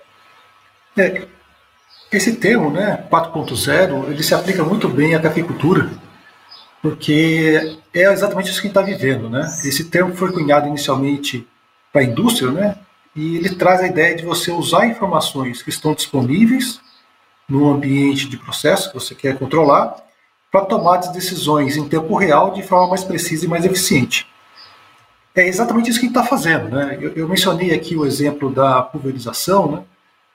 É, 0.98 1.26
esse 2.12 2.36
termo, 2.36 2.70
né, 2.70 3.08
4.0, 3.10 4.10
ele 4.10 4.24
se 4.24 4.36
aplica 4.36 4.64
muito 4.64 4.90
bem 4.90 5.16
à 5.16 5.20
cafeicultura, 5.22 5.90
porque 6.82 7.78
é 7.94 8.12
exatamente 8.12 8.50
isso 8.50 8.62
que 8.62 8.68
a 8.68 8.70
gente 8.70 8.80
está 8.80 8.82
vivendo, 8.82 9.30
né? 9.30 9.42
Esse 9.64 9.86
termo 9.86 10.16
foi 10.16 10.32
cunhado 10.32 10.68
inicialmente 10.68 11.48
para 11.94 12.02
a 12.02 12.06
indústria, 12.06 12.52
né? 12.52 12.78
E 13.16 13.38
ele 13.38 13.56
traz 13.56 13.82
a 13.82 13.88
ideia 13.88 14.16
de 14.16 14.26
você 14.26 14.52
usar 14.52 14.88
informações 14.88 15.62
que 15.62 15.70
estão 15.70 15.94
disponíveis 15.94 16.82
no 17.48 17.70
ambiente 17.70 18.28
de 18.28 18.38
processo 18.38 18.90
que 18.90 18.96
você 18.96 19.14
quer 19.14 19.38
controlar 19.38 19.98
para 20.52 20.66
tomar 20.66 20.98
decisões 20.98 21.78
em 21.78 21.88
tempo 21.88 22.16
real 22.16 22.52
de 22.52 22.64
forma 22.64 22.90
mais 22.90 23.04
precisa 23.04 23.46
e 23.46 23.48
mais 23.48 23.66
eficiente. 23.66 24.28
É 25.36 25.48
exatamente 25.48 25.90
isso 25.90 26.00
que 26.00 26.06
a 26.06 26.10
gente 26.10 26.18
está 26.18 26.28
fazendo. 26.28 26.70
Né? 26.70 26.98
Eu, 27.00 27.14
eu, 27.14 27.28
mencionei 27.28 27.74
aqui 27.74 27.96
o 27.96 28.06
exemplo 28.06 28.50
da 28.52 28.82
pulverização, 28.82 29.72
né? 29.72 29.84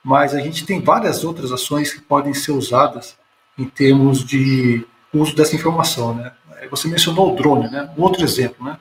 mas 0.03 0.33
a 0.33 0.39
gente 0.39 0.65
tem 0.65 0.81
várias 0.81 1.23
outras 1.23 1.51
ações 1.51 1.93
que 1.93 2.01
podem 2.01 2.33
ser 2.33 2.51
usadas 2.51 3.15
em 3.57 3.65
termos 3.65 4.23
de 4.23 4.85
uso 5.13 5.35
dessa 5.35 5.55
informação. 5.55 6.13
Né? 6.13 6.31
Você 6.69 6.87
mencionou 6.87 7.33
o 7.33 7.35
drone, 7.35 7.69
né? 7.69 7.89
Um 7.97 8.03
outro 8.03 8.23
exemplo. 8.23 8.65
Né? 8.65 8.77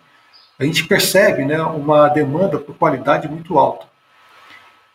A 0.58 0.64
gente 0.64 0.84
percebe 0.84 1.44
né, 1.44 1.60
uma 1.62 2.08
demanda 2.08 2.58
por 2.58 2.74
qualidade 2.76 3.28
muito 3.28 3.58
alta. 3.58 3.86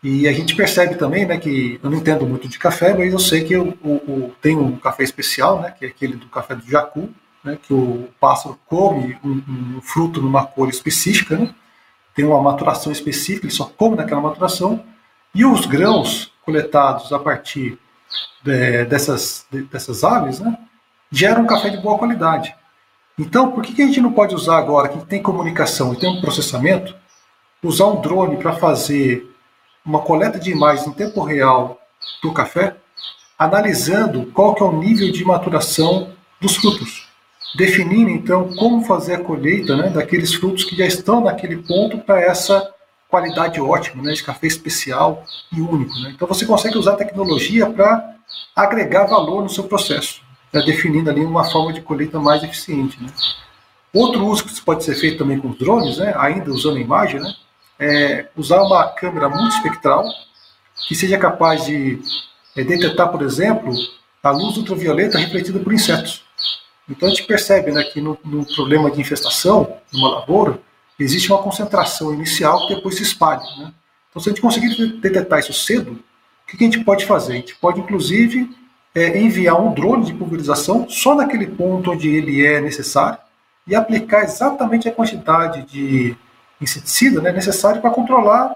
E 0.04 0.28
a 0.28 0.34
gente 0.34 0.56
percebe 0.56 0.96
também, 0.96 1.28
né, 1.28 1.38
que 1.38 1.80
eu 1.82 1.90
não 1.90 2.00
entendo 2.00 2.26
muito 2.26 2.48
de 2.48 2.58
café, 2.58 2.92
mas 2.92 3.14
eu 3.14 3.20
sei 3.20 3.44
que 3.44 3.54
eu, 3.54 3.78
eu, 3.84 4.34
tem 4.42 4.58
um 4.58 4.76
café 4.76 5.04
especial, 5.04 5.62
né, 5.62 5.70
que 5.78 5.86
é 5.86 5.90
aquele 5.90 6.16
do 6.16 6.26
café 6.26 6.56
do 6.56 6.68
jacu, 6.68 7.08
né, 7.44 7.60
que 7.62 7.72
o 7.72 8.10
pássaro 8.20 8.60
come 8.66 9.16
um, 9.24 9.44
um, 9.78 9.82
fruto 9.82 10.20
numa 10.20 10.44
cor 10.44 10.70
específica, 10.70 11.38
né, 11.38 11.54
tem 12.16 12.26
uma 12.26 12.42
maturação 12.42 12.92
específica, 12.92 13.46
ele 13.46 13.54
só 13.54 13.66
come 13.66 13.96
naquela 13.96 14.22
maturação, 14.22 14.84
e 15.36 15.46
os 15.46 15.68
grãos 15.68 16.34
coletados 16.44 17.14
a 17.14 17.20
partir 17.20 17.78
de, 18.44 18.86
dessas, 18.86 19.46
de, 19.52 19.62
dessas 19.64 20.04
aves 20.04 20.40
né, 20.40 20.58
geram 21.12 21.44
um 21.44 21.48
café 21.48 21.70
de 21.70 21.78
boa 21.78 21.98
qualidade. 21.98 22.56
Então, 23.20 23.52
por 23.52 23.64
que, 23.64 23.74
que 23.74 23.82
a 23.82 23.86
gente 23.86 24.02
não 24.02 24.14
pode 24.14 24.34
usar 24.34 24.58
agora, 24.58 24.90
que 24.90 25.06
tem 25.06 25.22
comunicação 25.22 25.94
e 25.94 25.98
tem 25.98 26.10
um 26.10 26.22
processamento, 26.22 26.96
usar 27.62 27.86
um 27.88 28.02
drone 28.02 28.38
para 28.38 28.54
fazer 28.54 29.30
uma 29.86 30.00
coleta 30.00 30.40
de 30.40 30.52
imagens 30.52 30.88
em 30.88 30.92
tempo 30.92 31.22
real 31.22 31.80
do 32.24 32.34
café, 32.34 32.76
analisando 33.38 34.28
qual 34.28 34.56
que 34.56 34.64
é 34.64 34.66
o 34.66 34.72
nível 34.72 35.12
de 35.12 35.26
maturação 35.26 36.14
dos 36.40 36.56
frutos, 36.56 37.08
definindo 37.56 38.10
então 38.10 38.56
como 38.56 38.86
fazer 38.86 39.16
a 39.16 39.24
colheita 39.24 39.76
né, 39.76 39.90
daqueles 39.90 40.34
frutos 40.34 40.64
que 40.64 40.76
já 40.76 40.86
estão 40.86 41.22
naquele 41.22 41.58
ponto 41.58 41.98
para 42.00 42.22
essa 42.22 42.72
qualidade 43.10 43.60
ótima, 43.60 44.02
né, 44.04 44.14
de 44.14 44.24
café 44.24 44.48
especial 44.48 45.26
e 45.52 45.60
único. 45.60 45.94
Né? 46.00 46.14
Então 46.16 46.28
você 46.28 46.46
consegue 46.46 46.78
usar 46.78 46.94
a 46.94 46.98
tecnologia 46.98 47.70
para 47.70 48.16
agregar 48.56 49.06
valor 49.06 49.44
no 49.44 49.50
seu 49.50 49.66
processo, 49.66 50.22
né, 50.52 50.62
definindo 50.62 51.10
ali 51.10 51.24
uma 51.24 51.44
forma 51.44 51.74
de 51.74 51.82
colheita 51.82 52.20
mais 52.20 52.44
eficiente. 52.44 53.02
Né? 53.02 53.10
Outro 53.94 54.26
uso 54.26 54.46
que 54.46 54.62
pode 54.62 54.84
ser 54.84 54.96
feito 54.96 55.18
também 55.18 55.40
com 55.40 55.52
drones, 55.52 55.98
né, 55.98 56.14
ainda 56.18 56.52
usando 56.52 56.78
a 56.78 56.82
imagem, 56.82 57.20
né, 57.20 57.34
é, 57.80 58.30
usar 58.38 58.62
uma 58.62 58.88
câmera 58.90 59.28
multispectral 59.30 60.06
que 60.88 60.96
seja 60.96 61.18
capaz 61.18 61.66
de 61.66 62.02
é, 62.56 62.64
detectar, 62.64 63.10
por 63.10 63.22
exemplo, 63.22 63.72
a 64.24 64.32
luz 64.32 64.58
ultravioleta 64.58 65.18
refletida 65.18 65.60
por 65.60 65.74
insetos. 65.74 66.24
Então 66.90 67.08
a 67.08 67.12
gente 67.12 67.24
percebe 67.24 67.72
né, 67.72 67.84
que 67.84 68.02
no, 68.02 68.18
no 68.24 68.46
problema 68.46 68.92
de 68.92 69.00
infestação, 69.00 69.78
numa 69.94 70.20
lavoura, 70.20 70.60
existe 71.00 71.32
uma 71.32 71.42
concentração 71.42 72.14
inicial 72.14 72.68
que 72.68 72.76
depois 72.76 72.96
se 72.96 73.04
espalha. 73.04 73.42
Né? 73.58 73.74
Então, 74.10 74.22
se 74.22 74.30
a 74.30 74.32
gente 74.32 74.42
conseguir 74.42 74.76
detectar 75.00 75.40
isso 75.40 75.54
cedo, 75.54 75.92
o 75.92 76.48
que 76.48 76.62
a 76.62 76.68
gente 76.68 76.84
pode 76.84 77.06
fazer? 77.06 77.34
A 77.34 77.36
gente 77.38 77.56
pode, 77.56 77.80
inclusive, 77.80 78.50
é, 78.94 79.18
enviar 79.18 79.60
um 79.62 79.74
drone 79.74 80.06
de 80.06 80.14
pulverização 80.14 80.90
só 80.90 81.16
naquele 81.16 81.48
ponto 81.48 81.92
onde 81.92 82.10
ele 82.10 82.46
é 82.46 82.60
necessário 82.60 83.18
e 83.66 83.76
aplicar 83.76 84.24
exatamente 84.24 84.90
a 84.90 84.92
quantidade 84.92 85.64
de 85.64 86.16
inseticida 86.60 87.22
né, 87.22 87.32
para 87.32 87.90
controlar 87.90 88.56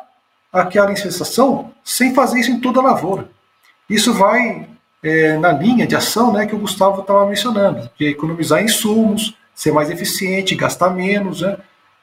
aquela 0.51 0.91
infestação 0.91 1.71
sem 1.83 2.13
fazer 2.13 2.39
isso 2.39 2.51
em 2.51 2.59
toda 2.59 2.79
a 2.79 2.83
lavoura. 2.83 3.29
Isso 3.89 4.13
vai 4.13 4.67
é, 5.03 5.37
na 5.37 5.51
linha 5.51 5.85
de 5.85 5.95
ação 5.95 6.31
né, 6.31 6.45
que 6.45 6.55
o 6.55 6.59
Gustavo 6.59 7.01
estava 7.01 7.25
mencionando, 7.27 7.89
de 7.97 8.07
economizar 8.07 8.63
insumos, 8.63 9.35
ser 9.53 9.71
mais 9.71 9.89
eficiente, 9.89 10.55
gastar 10.55 10.89
menos. 10.89 11.41
Né? 11.41 11.57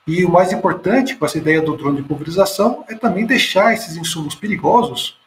E 0.06 0.24
o 0.24 0.30
mais 0.30 0.52
importante 0.52 1.16
com 1.16 1.24
essa 1.24 1.38
ideia 1.38 1.60
do 1.60 1.76
drone 1.76 1.98
de 1.98 2.08
pulverização 2.08 2.84
é 2.88 2.94
também 2.94 3.26
deixar 3.26 3.72
esses 3.72 3.96
insumos 3.96 4.34
perigosos 4.34 5.18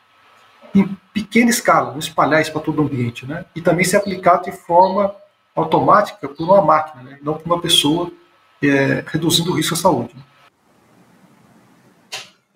em 0.76 0.98
pequena 1.14 1.50
escala, 1.50 1.92
não 1.92 2.00
espalhar 2.00 2.42
isso 2.42 2.52
para 2.52 2.62
todo 2.62 2.82
o 2.82 2.86
ambiente. 2.86 3.26
Né? 3.26 3.46
E 3.56 3.62
também 3.62 3.86
ser 3.86 3.98
aplicado 3.98 4.44
de 4.44 4.52
forma 4.52 5.16
automática 5.56 6.28
por 6.28 6.44
uma 6.44 6.62
máquina, 6.62 7.04
né? 7.04 7.18
não 7.24 7.36
por 7.36 7.46
uma 7.46 7.62
pessoa, 7.62 8.12
é, 8.62 9.04
reduzindo 9.08 9.52
o 9.52 9.56
risco 9.56 9.74
à 9.74 9.78
saúde. 9.78 10.14
Né? 10.16 10.22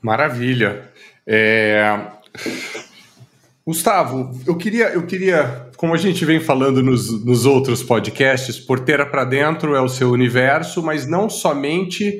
Maravilha. 0.01 0.91
É... 1.25 1.99
Gustavo, 3.65 4.31
eu 4.47 4.57
queria, 4.57 4.89
eu 4.89 5.05
queria, 5.05 5.69
como 5.77 5.93
a 5.93 5.97
gente 5.97 6.25
vem 6.25 6.39
falando 6.39 6.81
nos, 6.81 7.23
nos 7.23 7.45
outros 7.45 7.83
podcasts, 7.83 8.59
Porteira 8.59 9.05
para 9.05 9.23
Dentro 9.23 9.75
é 9.75 9.81
o 9.81 9.89
seu 9.89 10.09
universo, 10.09 10.81
mas 10.81 11.05
não 11.05 11.29
somente 11.29 12.19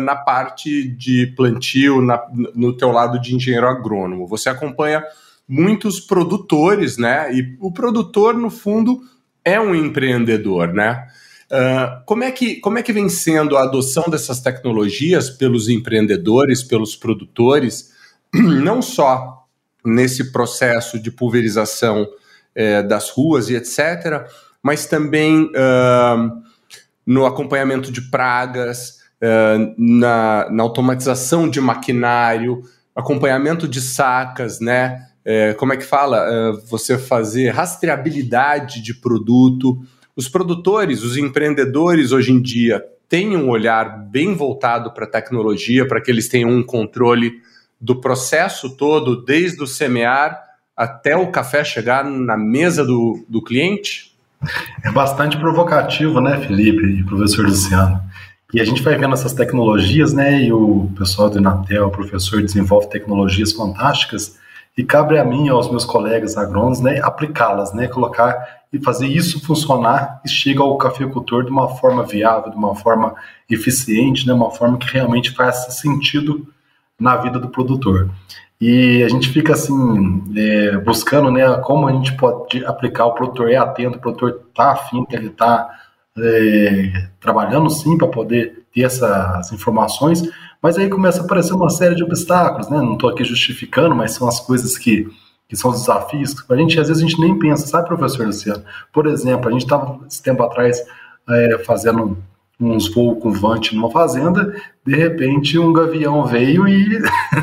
na 0.00 0.16
parte 0.16 0.88
de 0.88 1.32
plantio, 1.36 2.02
na, 2.02 2.22
no 2.54 2.76
teu 2.76 2.90
lado 2.90 3.20
de 3.20 3.34
engenheiro 3.34 3.66
agrônomo. 3.66 4.26
Você 4.26 4.48
acompanha 4.48 5.02
muitos 5.48 6.00
produtores, 6.00 6.96
né? 6.96 7.32
E 7.34 7.56
o 7.60 7.72
produtor, 7.72 8.34
no 8.34 8.50
fundo, 8.50 9.00
é 9.44 9.60
um 9.60 9.74
empreendedor, 9.74 10.72
né? 10.72 11.06
Uh, 11.50 12.02
como, 12.06 12.24
é 12.24 12.30
que, 12.30 12.56
como 12.60 12.78
é 12.78 12.82
que 12.82 12.92
vem 12.92 13.08
sendo 13.10 13.58
a 13.58 13.64
adoção 13.64 14.04
dessas 14.08 14.40
tecnologias 14.40 15.28
pelos 15.28 15.68
empreendedores, 15.68 16.62
pelos 16.62 16.96
produtores, 16.96 17.92
não 18.32 18.80
só 18.80 19.46
nesse 19.84 20.32
processo 20.32 20.98
de 20.98 21.10
pulverização 21.10 22.06
eh, 22.54 22.82
das 22.82 23.10
ruas 23.10 23.50
e 23.50 23.56
etc., 23.56 24.26
mas 24.62 24.86
também 24.86 25.46
uh, 25.46 26.42
no 27.04 27.26
acompanhamento 27.26 27.90
de 27.90 28.00
pragas, 28.02 29.01
na, 29.78 30.48
na, 30.50 30.62
automatização 30.62 31.48
de 31.48 31.60
maquinário, 31.60 32.62
acompanhamento 32.94 33.68
de 33.68 33.80
sacas, 33.80 34.60
né? 34.60 35.06
Como 35.58 35.72
é 35.72 35.76
que 35.76 35.84
fala? 35.84 36.52
você 36.68 36.98
fazer 36.98 37.50
rastreabilidade 37.50 38.82
de 38.82 38.92
produto. 38.92 39.80
Os 40.16 40.28
produtores, 40.28 41.04
os 41.04 41.16
empreendedores 41.16 42.10
hoje 42.10 42.32
em 42.32 42.42
dia 42.42 42.82
têm 43.08 43.36
um 43.36 43.50
olhar 43.50 44.08
bem 44.10 44.34
voltado 44.34 44.90
para 44.90 45.04
a 45.04 45.08
tecnologia, 45.08 45.86
para 45.86 46.00
que 46.00 46.10
eles 46.10 46.28
tenham 46.28 46.50
um 46.50 46.62
controle 46.62 47.34
do 47.78 48.00
processo 48.00 48.76
todo, 48.76 49.22
desde 49.22 49.62
o 49.62 49.66
semear 49.66 50.40
até 50.74 51.14
o 51.14 51.30
café 51.30 51.62
chegar 51.62 52.04
na 52.04 52.36
mesa 52.38 52.84
do, 52.84 53.22
do 53.28 53.42
cliente? 53.42 54.16
É 54.82 54.90
bastante 54.90 55.36
provocativo, 55.36 56.20
né, 56.20 56.40
Felipe 56.40 56.84
e 56.86 57.04
professor 57.04 57.44
Luciano? 57.44 58.00
E 58.52 58.60
a 58.60 58.64
gente 58.64 58.82
vai 58.82 58.96
vendo 58.96 59.14
essas 59.14 59.32
tecnologias, 59.32 60.12
né, 60.12 60.42
e 60.42 60.52
o 60.52 60.90
pessoal 60.98 61.30
do 61.30 61.38
Inatel, 61.38 61.86
o 61.86 61.90
professor, 61.90 62.42
desenvolve 62.42 62.88
tecnologias 62.88 63.52
fantásticas, 63.52 64.36
e 64.76 64.84
cabe 64.84 65.18
a 65.18 65.24
mim, 65.24 65.48
aos 65.48 65.70
meus 65.70 65.84
colegas 65.84 66.36
agrônomos, 66.36 66.80
né, 66.80 67.00
aplicá-las, 67.02 67.72
né, 67.72 67.88
colocar 67.88 68.62
e 68.72 68.78
fazer 68.78 69.06
isso 69.06 69.44
funcionar 69.44 70.20
e 70.24 70.28
chega 70.28 70.62
ao 70.62 70.76
cafeicultor 70.78 71.44
de 71.44 71.50
uma 71.50 71.68
forma 71.76 72.02
viável, 72.02 72.50
de 72.50 72.56
uma 72.56 72.74
forma 72.74 73.14
eficiente, 73.48 74.26
né, 74.26 74.32
uma 74.32 74.50
forma 74.50 74.78
que 74.78 74.90
realmente 74.90 75.30
faça 75.30 75.70
sentido 75.70 76.46
na 76.98 77.16
vida 77.16 77.38
do 77.38 77.48
produtor. 77.48 78.10
E 78.60 79.02
a 79.02 79.08
gente 79.08 79.28
fica 79.28 79.54
assim, 79.54 80.22
é, 80.36 80.78
buscando 80.78 81.30
né, 81.30 81.52
como 81.64 81.88
a 81.88 81.92
gente 81.92 82.16
pode 82.16 82.64
aplicar, 82.64 83.06
o 83.06 83.14
produtor 83.14 83.50
é 83.50 83.56
atento, 83.56 83.98
o 83.98 84.00
produtor 84.00 84.42
está 84.48 84.72
afim, 84.72 85.04
ele 85.10 85.26
está 85.26 85.68
é, 86.18 87.08
trabalhando 87.20 87.70
sim 87.70 87.96
para 87.96 88.08
poder 88.08 88.64
ter 88.72 88.82
essas 88.82 89.52
informações, 89.52 90.22
mas 90.62 90.78
aí 90.78 90.88
começa 90.88 91.22
a 91.22 91.24
aparecer 91.24 91.54
uma 91.54 91.70
série 91.70 91.94
de 91.94 92.04
obstáculos, 92.04 92.70
né? 92.70 92.78
Não 92.78 92.94
estou 92.94 93.10
aqui 93.10 93.24
justificando, 93.24 93.94
mas 93.94 94.12
são 94.12 94.28
as 94.28 94.40
coisas 94.40 94.76
que 94.78 95.08
que 95.48 95.56
são 95.56 95.70
os 95.70 95.80
desafios, 95.80 96.32
que 96.40 96.50
a 96.50 96.56
gente 96.56 96.80
às 96.80 96.88
vezes 96.88 97.02
a 97.02 97.06
gente 97.06 97.20
nem 97.20 97.38
pensa, 97.38 97.66
sabe, 97.66 97.86
professor 97.86 98.24
Luciano? 98.24 98.64
Por 98.90 99.06
exemplo, 99.06 99.50
a 99.50 99.52
gente 99.52 99.64
estava 99.64 100.00
esse 100.06 100.22
tempo 100.22 100.42
atrás 100.42 100.82
é, 101.28 101.58
fazendo 101.58 102.16
uns 102.58 102.88
voos 102.94 103.22
com 103.22 103.32
vante 103.32 103.74
numa 103.74 103.90
fazenda, 103.90 104.54
de 104.86 104.94
repente 104.94 105.58
um 105.58 105.72
gavião 105.72 106.24
veio 106.24 106.66
e 106.66 107.02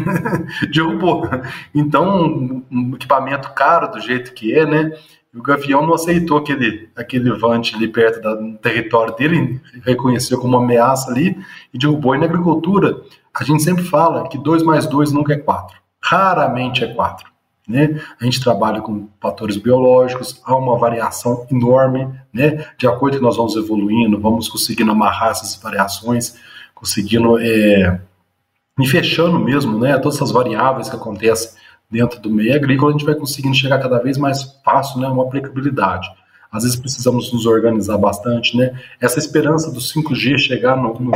derrubou. 0.74 1.30
Então, 1.76 2.64
um 2.72 2.96
equipamento 2.96 3.52
caro 3.54 3.92
do 3.92 4.00
jeito 4.00 4.34
que 4.34 4.54
é, 4.54 4.66
né? 4.66 4.92
E 5.34 5.38
o 5.38 5.44
Gavião 5.44 5.86
não 5.86 5.94
aceitou 5.94 6.38
aquele, 6.38 6.90
aquele 6.96 7.32
vante 7.38 7.76
ali 7.76 7.88
perto 7.88 8.20
do 8.22 8.58
território 8.58 9.16
dele, 9.16 9.62
reconheceu 9.86 10.40
como 10.40 10.58
uma 10.58 10.64
ameaça 10.64 11.12
ali 11.12 11.38
e 11.72 11.78
derrubou. 11.78 12.16
E 12.16 12.18
na 12.18 12.26
agricultura, 12.26 13.00
a 13.34 13.44
gente 13.44 13.62
sempre 13.62 13.84
fala 13.84 14.28
que 14.28 14.38
2 14.40 14.64
mais 14.64 14.88
2 14.88 15.12
nunca 15.12 15.34
é 15.34 15.38
4. 15.38 15.78
Raramente 16.02 16.84
é 16.84 16.88
4. 16.88 17.30
Né? 17.68 18.02
A 18.20 18.26
gente 18.26 18.42
trabalha 18.42 18.82
com 18.82 19.08
fatores 19.22 19.56
biológicos, 19.56 20.42
há 20.44 20.56
uma 20.56 20.76
variação 20.80 21.46
enorme, 21.52 22.10
né? 22.34 22.66
De 22.76 22.88
acordo 22.88 23.18
que 23.18 23.24
nós 23.24 23.38
vamos 23.38 23.56
evoluindo, 23.56 24.20
vamos 24.20 24.50
conseguindo 24.50 24.90
amarrar 24.92 25.30
essas 25.30 25.56
variações, 25.62 26.36
conseguindo 26.74 27.38
é, 27.38 28.02
e 28.80 28.88
fechando 28.88 29.38
mesmo, 29.38 29.78
né? 29.78 30.00
Todas 30.00 30.16
essas 30.16 30.32
variáveis 30.32 30.90
que 30.90 30.96
acontecem 30.96 31.59
dentro 31.90 32.20
do 32.20 32.30
meio 32.30 32.56
agrícola, 32.56 32.92
a 32.92 32.94
gente 32.94 33.06
vai 33.06 33.16
conseguindo 33.16 33.56
chegar 33.56 33.80
cada 33.80 34.00
vez 34.00 34.18
mais 34.18 34.44
fácil, 34.64 35.00
né? 35.00 35.08
Uma 35.08 35.24
aplicabilidade. 35.24 36.08
Às 36.52 36.64
vezes 36.64 36.80
precisamos 36.80 37.32
nos 37.32 37.46
organizar 37.46 37.98
bastante, 37.98 38.58
né? 38.58 38.80
Essa 39.00 39.20
esperança 39.20 39.72
do 39.72 39.80
5G 39.80 40.38
chegar 40.38 40.76
no, 40.76 41.00
no, 41.00 41.12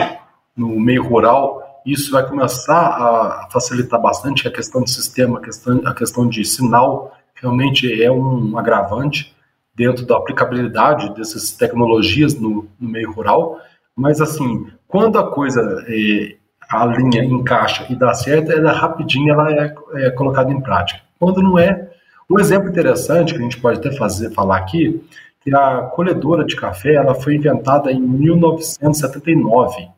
no 0.55 0.79
meio 0.79 1.03
rural 1.03 1.63
isso 1.85 2.11
vai 2.11 2.27
começar 2.27 2.79
a 2.79 3.49
facilitar 3.51 4.01
bastante 4.01 4.47
a 4.47 4.51
questão 4.51 4.81
do 4.81 4.89
sistema, 4.89 5.37
a 5.37 5.41
questão, 5.41 5.81
a 5.85 5.93
questão 5.93 6.27
de 6.27 6.45
sinal, 6.45 7.15
realmente 7.35 8.01
é 8.01 8.09
um 8.09 8.57
agravante 8.57 9.35
dentro 9.75 10.05
da 10.05 10.17
aplicabilidade 10.17 11.13
dessas 11.13 11.51
tecnologias 11.51 12.39
no, 12.39 12.67
no 12.79 12.89
meio 12.89 13.11
rural, 13.11 13.59
mas 13.95 14.21
assim, 14.21 14.67
quando 14.87 15.19
a 15.19 15.29
coisa, 15.29 15.83
é, 15.87 16.35
a 16.81 16.85
linha 16.85 17.23
encaixa 17.23 17.85
e 17.89 17.95
dá 17.95 18.13
certo, 18.13 18.51
ela 18.51 18.71
rapidinho 18.71 19.31
ela 19.31 19.51
é, 19.51 19.73
é 19.95 20.09
colocada 20.11 20.51
em 20.51 20.59
prática. 20.61 21.01
Quando 21.19 21.41
não 21.41 21.57
é, 21.57 21.89
um 22.29 22.39
exemplo 22.39 22.69
interessante 22.69 23.33
que 23.33 23.39
a 23.39 23.43
gente 23.43 23.59
pode 23.59 23.79
até 23.79 23.91
fazer, 23.91 24.31
falar 24.31 24.57
aqui, 24.57 25.01
que 25.41 25.53
a 25.53 25.81
colhedora 25.93 26.45
de 26.45 26.55
café, 26.55 26.93
ela 26.93 27.13
foi 27.13 27.35
inventada 27.35 27.91
em 27.91 27.99
1979, 27.99 29.89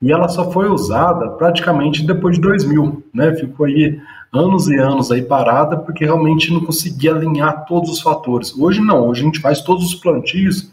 e 0.00 0.10
ela 0.10 0.28
só 0.28 0.50
foi 0.50 0.68
usada 0.68 1.28
praticamente 1.30 2.04
depois 2.04 2.34
de 2.34 2.42
2000, 2.42 3.04
né? 3.14 3.34
Ficou 3.36 3.66
aí 3.66 4.00
anos 4.32 4.66
e 4.66 4.76
anos 4.76 5.12
aí 5.12 5.22
parada 5.22 5.76
porque 5.76 6.04
realmente 6.04 6.52
não 6.52 6.64
conseguia 6.64 7.14
alinhar 7.14 7.64
todos 7.66 7.88
os 7.90 8.00
fatores. 8.00 8.52
Hoje 8.58 8.80
não, 8.80 9.06
hoje 9.06 9.20
a 9.20 9.24
gente 9.26 9.40
faz 9.40 9.60
todos 9.60 9.84
os 9.84 9.94
plantios 9.94 10.72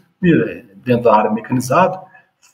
dentro 0.84 1.04
da 1.04 1.14
área 1.14 1.30
mecanizada, 1.30 2.00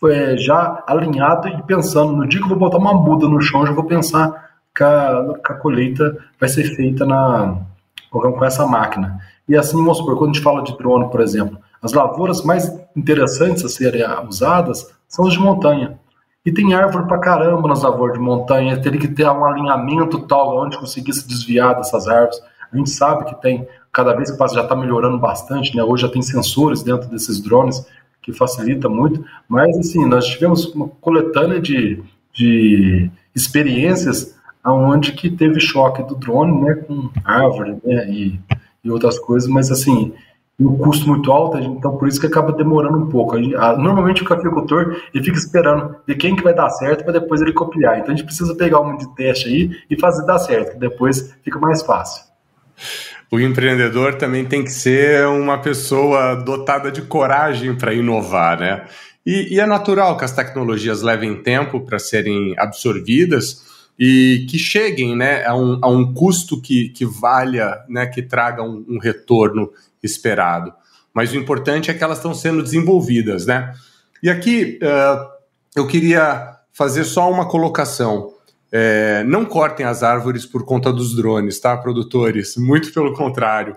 é, 0.04 0.36
já 0.36 0.82
alinhado 0.86 1.48
e 1.48 1.62
pensando 1.62 2.12
no 2.12 2.28
dia 2.28 2.40
que 2.40 2.44
eu 2.44 2.50
vou 2.50 2.58
botar 2.58 2.78
uma 2.78 2.94
muda 2.94 3.28
no 3.28 3.40
chão, 3.40 3.66
já 3.66 3.72
vou 3.72 3.84
pensar 3.84 4.50
que 4.74 4.82
a, 4.82 5.34
que 5.44 5.52
a 5.52 5.54
colheita 5.56 6.16
vai 6.38 6.48
ser 6.48 6.64
feita 6.76 7.04
na 7.04 7.56
com 8.10 8.44
essa 8.44 8.66
máquina. 8.66 9.20
E 9.48 9.56
assim, 9.56 9.76
vamos 9.76 9.98
supor, 9.98 10.16
quando 10.16 10.30
a 10.30 10.32
gente 10.32 10.42
fala 10.42 10.62
de 10.62 10.76
drone, 10.76 11.10
por 11.10 11.20
exemplo, 11.20 11.58
as 11.82 11.92
lavouras 11.92 12.42
mais 12.42 12.72
interessantes 12.96 13.64
a 13.64 13.68
serem 13.68 14.02
usadas 14.26 14.90
são 15.06 15.26
as 15.26 15.34
de 15.34 15.38
montanha 15.38 15.98
e 16.46 16.52
tem 16.52 16.74
árvore 16.74 17.06
pra 17.06 17.18
caramba 17.18 17.68
nas 17.68 17.82
lavouras 17.82 18.14
de 18.14 18.20
montanha, 18.20 18.80
teria 18.80 19.00
que 19.00 19.08
ter 19.08 19.28
um 19.28 19.44
alinhamento 19.44 20.20
tal 20.26 20.56
onde 20.56 20.78
conseguisse 20.78 21.26
desviar 21.26 21.74
dessas 21.74 22.06
árvores. 22.06 22.40
A 22.72 22.76
gente 22.76 22.90
sabe 22.90 23.24
que 23.24 23.34
tem, 23.42 23.66
cada 23.92 24.14
vez 24.14 24.30
que 24.30 24.38
passa 24.38 24.54
já 24.54 24.62
está 24.62 24.76
melhorando 24.76 25.18
bastante, 25.18 25.76
né? 25.76 25.82
Hoje 25.82 26.02
já 26.02 26.08
tem 26.08 26.22
sensores 26.22 26.84
dentro 26.84 27.08
desses 27.08 27.40
drones 27.40 27.84
que 28.26 28.32
facilita 28.32 28.88
muito, 28.88 29.24
mas 29.48 29.78
assim, 29.78 30.04
nós 30.04 30.26
tivemos 30.26 30.66
uma 30.74 30.88
coletânea 31.00 31.60
de, 31.60 32.02
de 32.34 33.08
experiências 33.32 34.36
aonde 34.64 35.12
que 35.12 35.30
teve 35.30 35.60
choque 35.60 36.02
do 36.02 36.16
drone, 36.16 36.60
né, 36.60 36.74
com 36.74 37.08
árvore, 37.24 37.78
né, 37.84 38.10
e, 38.10 38.40
e 38.82 38.90
outras 38.90 39.16
coisas, 39.16 39.48
mas 39.48 39.70
assim, 39.70 40.12
um 40.58 40.76
custo 40.76 41.06
muito 41.06 41.30
alto, 41.30 41.56
então 41.58 41.96
por 41.96 42.08
isso 42.08 42.18
que 42.18 42.26
acaba 42.26 42.50
demorando 42.50 42.98
um 42.98 43.08
pouco. 43.08 43.38
normalmente 43.38 44.24
o 44.24 44.26
cafeicultor 44.26 45.00
ele 45.14 45.22
fica 45.22 45.38
esperando 45.38 45.94
de 46.04 46.16
quem 46.16 46.34
que 46.34 46.42
vai 46.42 46.52
dar 46.52 46.70
certo 46.70 47.04
para 47.04 47.12
depois 47.12 47.40
ele 47.40 47.52
copiar. 47.52 47.98
Então 47.98 48.12
a 48.12 48.16
gente 48.16 48.26
precisa 48.26 48.56
pegar 48.56 48.80
um 48.80 48.96
de 48.96 49.06
teste 49.14 49.48
aí 49.48 49.70
e 49.88 50.00
fazer 50.00 50.26
dar 50.26 50.40
certo, 50.40 50.72
que 50.72 50.78
depois 50.80 51.32
fica 51.44 51.60
mais 51.60 51.82
fácil. 51.82 52.24
O 53.30 53.40
empreendedor 53.40 54.14
também 54.14 54.44
tem 54.44 54.62
que 54.62 54.70
ser 54.70 55.26
uma 55.26 55.58
pessoa 55.58 56.36
dotada 56.36 56.90
de 56.90 57.02
coragem 57.02 57.74
para 57.74 57.92
inovar, 57.92 58.60
né? 58.60 58.84
E, 59.24 59.54
e 59.54 59.60
é 59.60 59.66
natural 59.66 60.16
que 60.16 60.24
as 60.24 60.32
tecnologias 60.32 61.02
levem 61.02 61.42
tempo 61.42 61.80
para 61.80 61.98
serem 61.98 62.54
absorvidas 62.56 63.64
e 63.98 64.46
que 64.48 64.58
cheguem 64.58 65.16
né, 65.16 65.44
a, 65.44 65.56
um, 65.56 65.78
a 65.82 65.88
um 65.88 66.14
custo 66.14 66.60
que, 66.60 66.90
que 66.90 67.04
valha, 67.04 67.82
né, 67.88 68.06
que 68.06 68.22
traga 68.22 68.62
um, 68.62 68.84
um 68.88 68.98
retorno 68.98 69.70
esperado. 70.02 70.72
Mas 71.12 71.32
o 71.32 71.36
importante 71.36 71.90
é 71.90 71.94
que 71.94 72.04
elas 72.04 72.18
estão 72.18 72.34
sendo 72.34 72.62
desenvolvidas, 72.62 73.46
né? 73.46 73.72
E 74.22 74.28
aqui 74.28 74.78
uh, 74.82 75.26
eu 75.74 75.86
queria 75.86 76.56
fazer 76.72 77.04
só 77.04 77.30
uma 77.30 77.48
colocação. 77.48 78.34
É, 78.70 79.22
não 79.24 79.44
cortem 79.44 79.86
as 79.86 80.02
árvores 80.02 80.44
por 80.44 80.64
conta 80.64 80.92
dos 80.92 81.14
drones, 81.14 81.58
tá, 81.60 81.76
produtores? 81.76 82.56
Muito 82.56 82.92
pelo 82.92 83.12
contrário. 83.14 83.76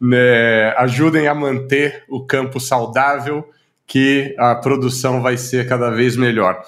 Né, 0.00 0.74
ajudem 0.76 1.28
a 1.28 1.34
manter 1.34 2.04
o 2.08 2.24
campo 2.24 2.60
saudável, 2.60 3.48
que 3.86 4.34
a 4.38 4.54
produção 4.54 5.22
vai 5.22 5.36
ser 5.36 5.68
cada 5.68 5.90
vez 5.90 6.16
melhor. 6.16 6.62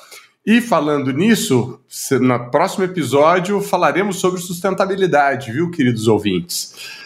E 0.45 0.61
falando 0.61 1.13
nisso, 1.13 1.81
no 2.21 2.51
próximo 2.51 2.85
episódio 2.85 3.61
falaremos 3.61 4.21
sobre 4.21 4.41
sustentabilidade, 4.41 5.51
viu, 5.51 5.71
queridos 5.71 6.07
ouvintes? 6.07 7.06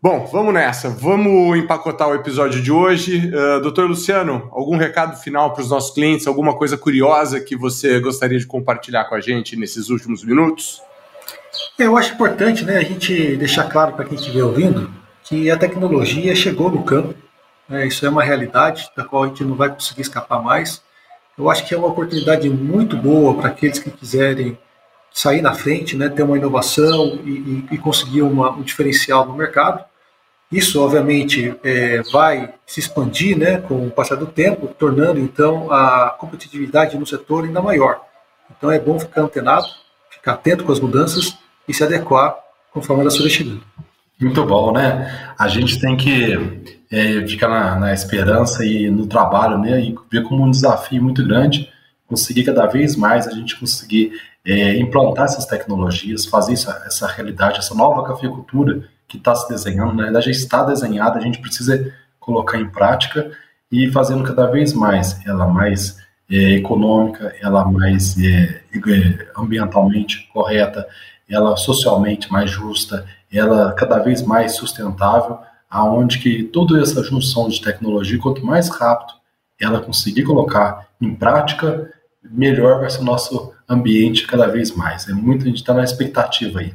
Bom, 0.00 0.26
vamos 0.26 0.54
nessa. 0.54 0.88
Vamos 0.88 1.58
empacotar 1.58 2.08
o 2.08 2.14
episódio 2.14 2.62
de 2.62 2.70
hoje. 2.70 3.32
Uh, 3.34 3.60
doutor 3.60 3.88
Luciano, 3.88 4.48
algum 4.52 4.76
recado 4.76 5.16
final 5.16 5.52
para 5.52 5.60
os 5.60 5.70
nossos 5.70 5.92
clientes? 5.92 6.28
Alguma 6.28 6.54
coisa 6.56 6.78
curiosa 6.78 7.40
que 7.40 7.56
você 7.56 7.98
gostaria 7.98 8.38
de 8.38 8.46
compartilhar 8.46 9.06
com 9.06 9.16
a 9.16 9.20
gente 9.20 9.56
nesses 9.56 9.90
últimos 9.90 10.22
minutos? 10.22 10.80
Eu 11.76 11.96
acho 11.96 12.14
importante 12.14 12.64
né, 12.64 12.76
a 12.76 12.84
gente 12.84 13.36
deixar 13.36 13.64
claro 13.64 13.94
para 13.94 14.04
quem 14.04 14.14
estiver 14.14 14.44
ouvindo 14.44 14.88
que 15.24 15.50
a 15.50 15.56
tecnologia 15.56 16.32
chegou 16.36 16.70
no 16.70 16.84
campo. 16.84 17.16
Né, 17.68 17.88
isso 17.88 18.06
é 18.06 18.08
uma 18.08 18.22
realidade 18.22 18.88
da 18.96 19.02
qual 19.02 19.24
a 19.24 19.26
gente 19.26 19.42
não 19.42 19.56
vai 19.56 19.68
conseguir 19.68 20.02
escapar 20.02 20.40
mais. 20.40 20.80
Eu 21.36 21.50
acho 21.50 21.66
que 21.66 21.74
é 21.74 21.76
uma 21.76 21.88
oportunidade 21.88 22.48
muito 22.48 22.96
boa 22.96 23.34
para 23.34 23.48
aqueles 23.48 23.80
que 23.80 23.90
quiserem 23.90 24.56
sair 25.18 25.42
na 25.42 25.52
frente, 25.52 25.96
né, 25.96 26.08
ter 26.08 26.22
uma 26.22 26.38
inovação 26.38 27.18
e, 27.24 27.30
e, 27.30 27.68
e 27.72 27.78
conseguir 27.78 28.22
uma, 28.22 28.52
um 28.52 28.62
diferencial 28.62 29.26
no 29.26 29.34
mercado. 29.34 29.84
Isso, 30.50 30.80
obviamente, 30.80 31.56
é, 31.64 32.02
vai 32.12 32.54
se 32.64 32.78
expandir 32.78 33.36
né, 33.36 33.58
com 33.58 33.84
o 33.84 33.90
passar 33.90 34.14
do 34.14 34.26
tempo, 34.26 34.68
tornando 34.78 35.18
então 35.18 35.72
a 35.72 36.14
competitividade 36.16 36.96
no 36.96 37.04
setor 37.04 37.44
ainda 37.44 37.60
maior. 37.60 38.00
Então 38.56 38.70
é 38.70 38.78
bom 38.78 38.98
ficar 38.98 39.22
antenado, 39.22 39.66
ficar 40.08 40.34
atento 40.34 40.62
com 40.62 40.70
as 40.70 40.78
mudanças 40.78 41.36
e 41.66 41.74
se 41.74 41.82
adequar 41.82 42.36
conforme 42.72 43.02
elas 43.02 43.16
forem 43.16 43.32
chegando. 43.32 43.62
Muito 44.20 44.44
bom, 44.46 44.72
né? 44.72 45.34
A 45.36 45.48
gente 45.48 45.80
tem 45.80 45.96
que 45.96 46.62
é, 46.92 47.26
ficar 47.26 47.48
na, 47.48 47.76
na, 47.76 47.92
esperança 47.92 48.64
e 48.64 48.88
no 48.88 49.06
trabalho, 49.06 49.58
né? 49.58 49.80
E 49.80 49.96
ver 50.10 50.22
como 50.22 50.44
um 50.44 50.50
desafio 50.50 51.02
muito 51.02 51.26
grande 51.26 51.68
conseguir 52.08 52.44
cada 52.44 52.66
vez 52.66 52.96
mais 52.96 53.28
a 53.28 53.30
gente 53.30 53.58
conseguir 53.60 54.12
é, 54.44 54.78
implantar 54.78 55.26
essas 55.26 55.44
tecnologias, 55.44 56.24
fazer 56.24 56.54
essa, 56.54 56.82
essa 56.86 57.06
realidade, 57.06 57.58
essa 57.58 57.74
nova 57.74 58.02
cafeicultura 58.02 58.82
que 59.06 59.18
está 59.18 59.34
se 59.34 59.48
desenhando, 59.48 59.94
na 59.94 60.04
verdade 60.04 60.26
já 60.26 60.32
está 60.32 60.64
desenhada, 60.64 61.18
a 61.18 61.22
gente 61.22 61.38
precisa 61.38 61.92
colocar 62.18 62.58
em 62.58 62.68
prática 62.68 63.30
e 63.70 63.90
fazendo 63.90 64.24
cada 64.24 64.46
vez 64.46 64.72
mais. 64.72 65.20
Ela 65.26 65.46
mais 65.46 65.98
é, 66.30 66.54
econômica, 66.54 67.34
ela 67.40 67.64
mais 67.64 68.18
é, 68.18 68.62
é 68.74 69.28
ambientalmente 69.36 70.28
correta, 70.32 70.86
ela 71.28 71.56
socialmente 71.56 72.32
mais 72.32 72.50
justa, 72.50 73.04
ela 73.30 73.72
cada 73.72 73.98
vez 73.98 74.22
mais 74.22 74.56
sustentável, 74.56 75.38
aonde 75.68 76.18
que 76.18 76.44
toda 76.44 76.80
essa 76.80 77.02
junção 77.02 77.48
de 77.48 77.60
tecnologia, 77.60 78.18
quanto 78.18 78.44
mais 78.44 78.70
rápido 78.70 79.18
ela 79.60 79.80
conseguir 79.80 80.22
colocar 80.22 80.88
em 81.00 81.14
prática, 81.14 81.92
melhor 82.22 82.80
vai 82.80 82.90
ser 82.90 83.00
o 83.00 83.04
nosso 83.04 83.52
ambiente 83.68 84.26
cada 84.26 84.46
vez 84.46 84.74
mais. 84.74 85.08
É 85.08 85.12
muito, 85.12 85.42
a 85.42 85.46
gente 85.46 85.58
está 85.58 85.74
na 85.74 85.84
expectativa 85.84 86.60
aí. 86.60 86.74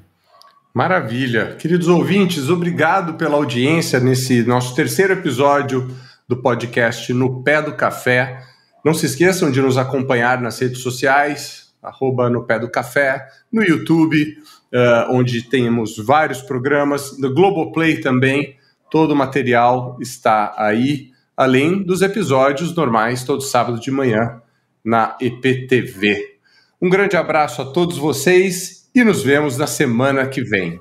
Maravilha. 0.73 1.55
Queridos 1.55 1.87
ouvintes, 1.87 2.49
obrigado 2.49 3.13
pela 3.13 3.35
audiência 3.35 3.99
nesse 3.99 4.43
nosso 4.43 4.73
terceiro 4.73 5.13
episódio 5.13 5.95
do 6.27 6.37
podcast 6.37 7.13
No 7.13 7.43
Pé 7.43 7.61
do 7.61 7.73
Café. 7.73 8.41
Não 8.83 8.93
se 8.93 9.05
esqueçam 9.05 9.51
de 9.51 9.61
nos 9.61 9.77
acompanhar 9.77 10.41
nas 10.41 10.59
redes 10.59 10.79
sociais, 10.79 11.73
arroba 11.81 12.29
no 12.29 12.43
Pé 12.43 12.57
do 12.57 12.69
Café, 12.69 13.27
no 13.51 13.63
YouTube, 13.63 14.37
uh, 14.73 15.11
onde 15.11 15.43
temos 15.43 15.97
vários 15.97 16.41
programas, 16.41 17.19
no 17.19 17.33
Globoplay 17.33 18.01
também, 18.01 18.57
todo 18.89 19.11
o 19.11 19.15
material 19.15 19.97
está 20.01 20.53
aí, 20.57 21.11
além 21.35 21.83
dos 21.83 22.01
episódios 22.01 22.75
normais, 22.75 23.23
todo 23.23 23.41
sábado 23.41 23.79
de 23.79 23.91
manhã, 23.91 24.41
na 24.83 25.17
EPTV. 25.21 26.33
Um 26.81 26.89
grande 26.89 27.15
abraço 27.15 27.61
a 27.61 27.65
todos 27.65 27.97
vocês 27.97 28.89
e 28.93 29.03
nos 29.03 29.23
vemos 29.23 29.57
na 29.57 29.67
semana 29.67 30.27
que 30.27 30.43
vem. 30.43 30.79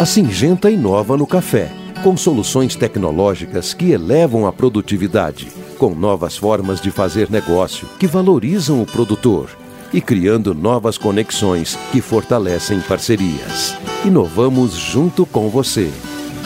A 0.00 0.04
Singenta 0.04 0.70
inova 0.70 1.16
no 1.16 1.26
café, 1.26 1.70
com 2.02 2.16
soluções 2.16 2.76
tecnológicas 2.76 3.72
que 3.72 3.92
elevam 3.92 4.46
a 4.46 4.52
produtividade, 4.52 5.48
com 5.78 5.94
novas 5.94 6.36
formas 6.36 6.80
de 6.80 6.90
fazer 6.90 7.30
negócio 7.30 7.88
que 7.98 8.06
valorizam 8.06 8.82
o 8.82 8.86
produtor 8.86 9.50
e 9.92 10.00
criando 10.00 10.54
novas 10.54 10.98
conexões 10.98 11.76
que 11.92 12.00
fortalecem 12.00 12.80
parcerias. 12.80 13.74
Inovamos 14.04 14.74
junto 14.74 15.24
com 15.24 15.48
você. 15.48 15.90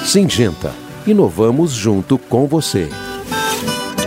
Singenta, 0.05 0.73
inovamos 1.11 1.73
junto 1.73 2.17
com 2.17 2.47
você. 2.47 2.89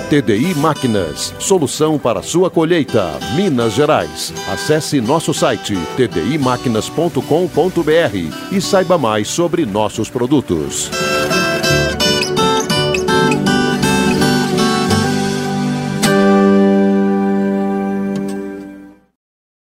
TDI 0.10 0.54
Máquinas, 0.56 1.34
solução 1.39 1.98
para 1.98 2.22
sua 2.22 2.50
colheita, 2.50 3.12
Minas 3.36 3.74
Gerais. 3.74 4.34
Acesse 4.52 5.02
nosso 5.02 5.34
site 5.34 5.76
tdimáquinas.com.br 5.98 8.52
e 8.52 8.62
saiba 8.62 8.98
mais 8.98 9.28
sobre 9.28 9.66
nossos 9.66 10.10
produtos. 10.10 10.89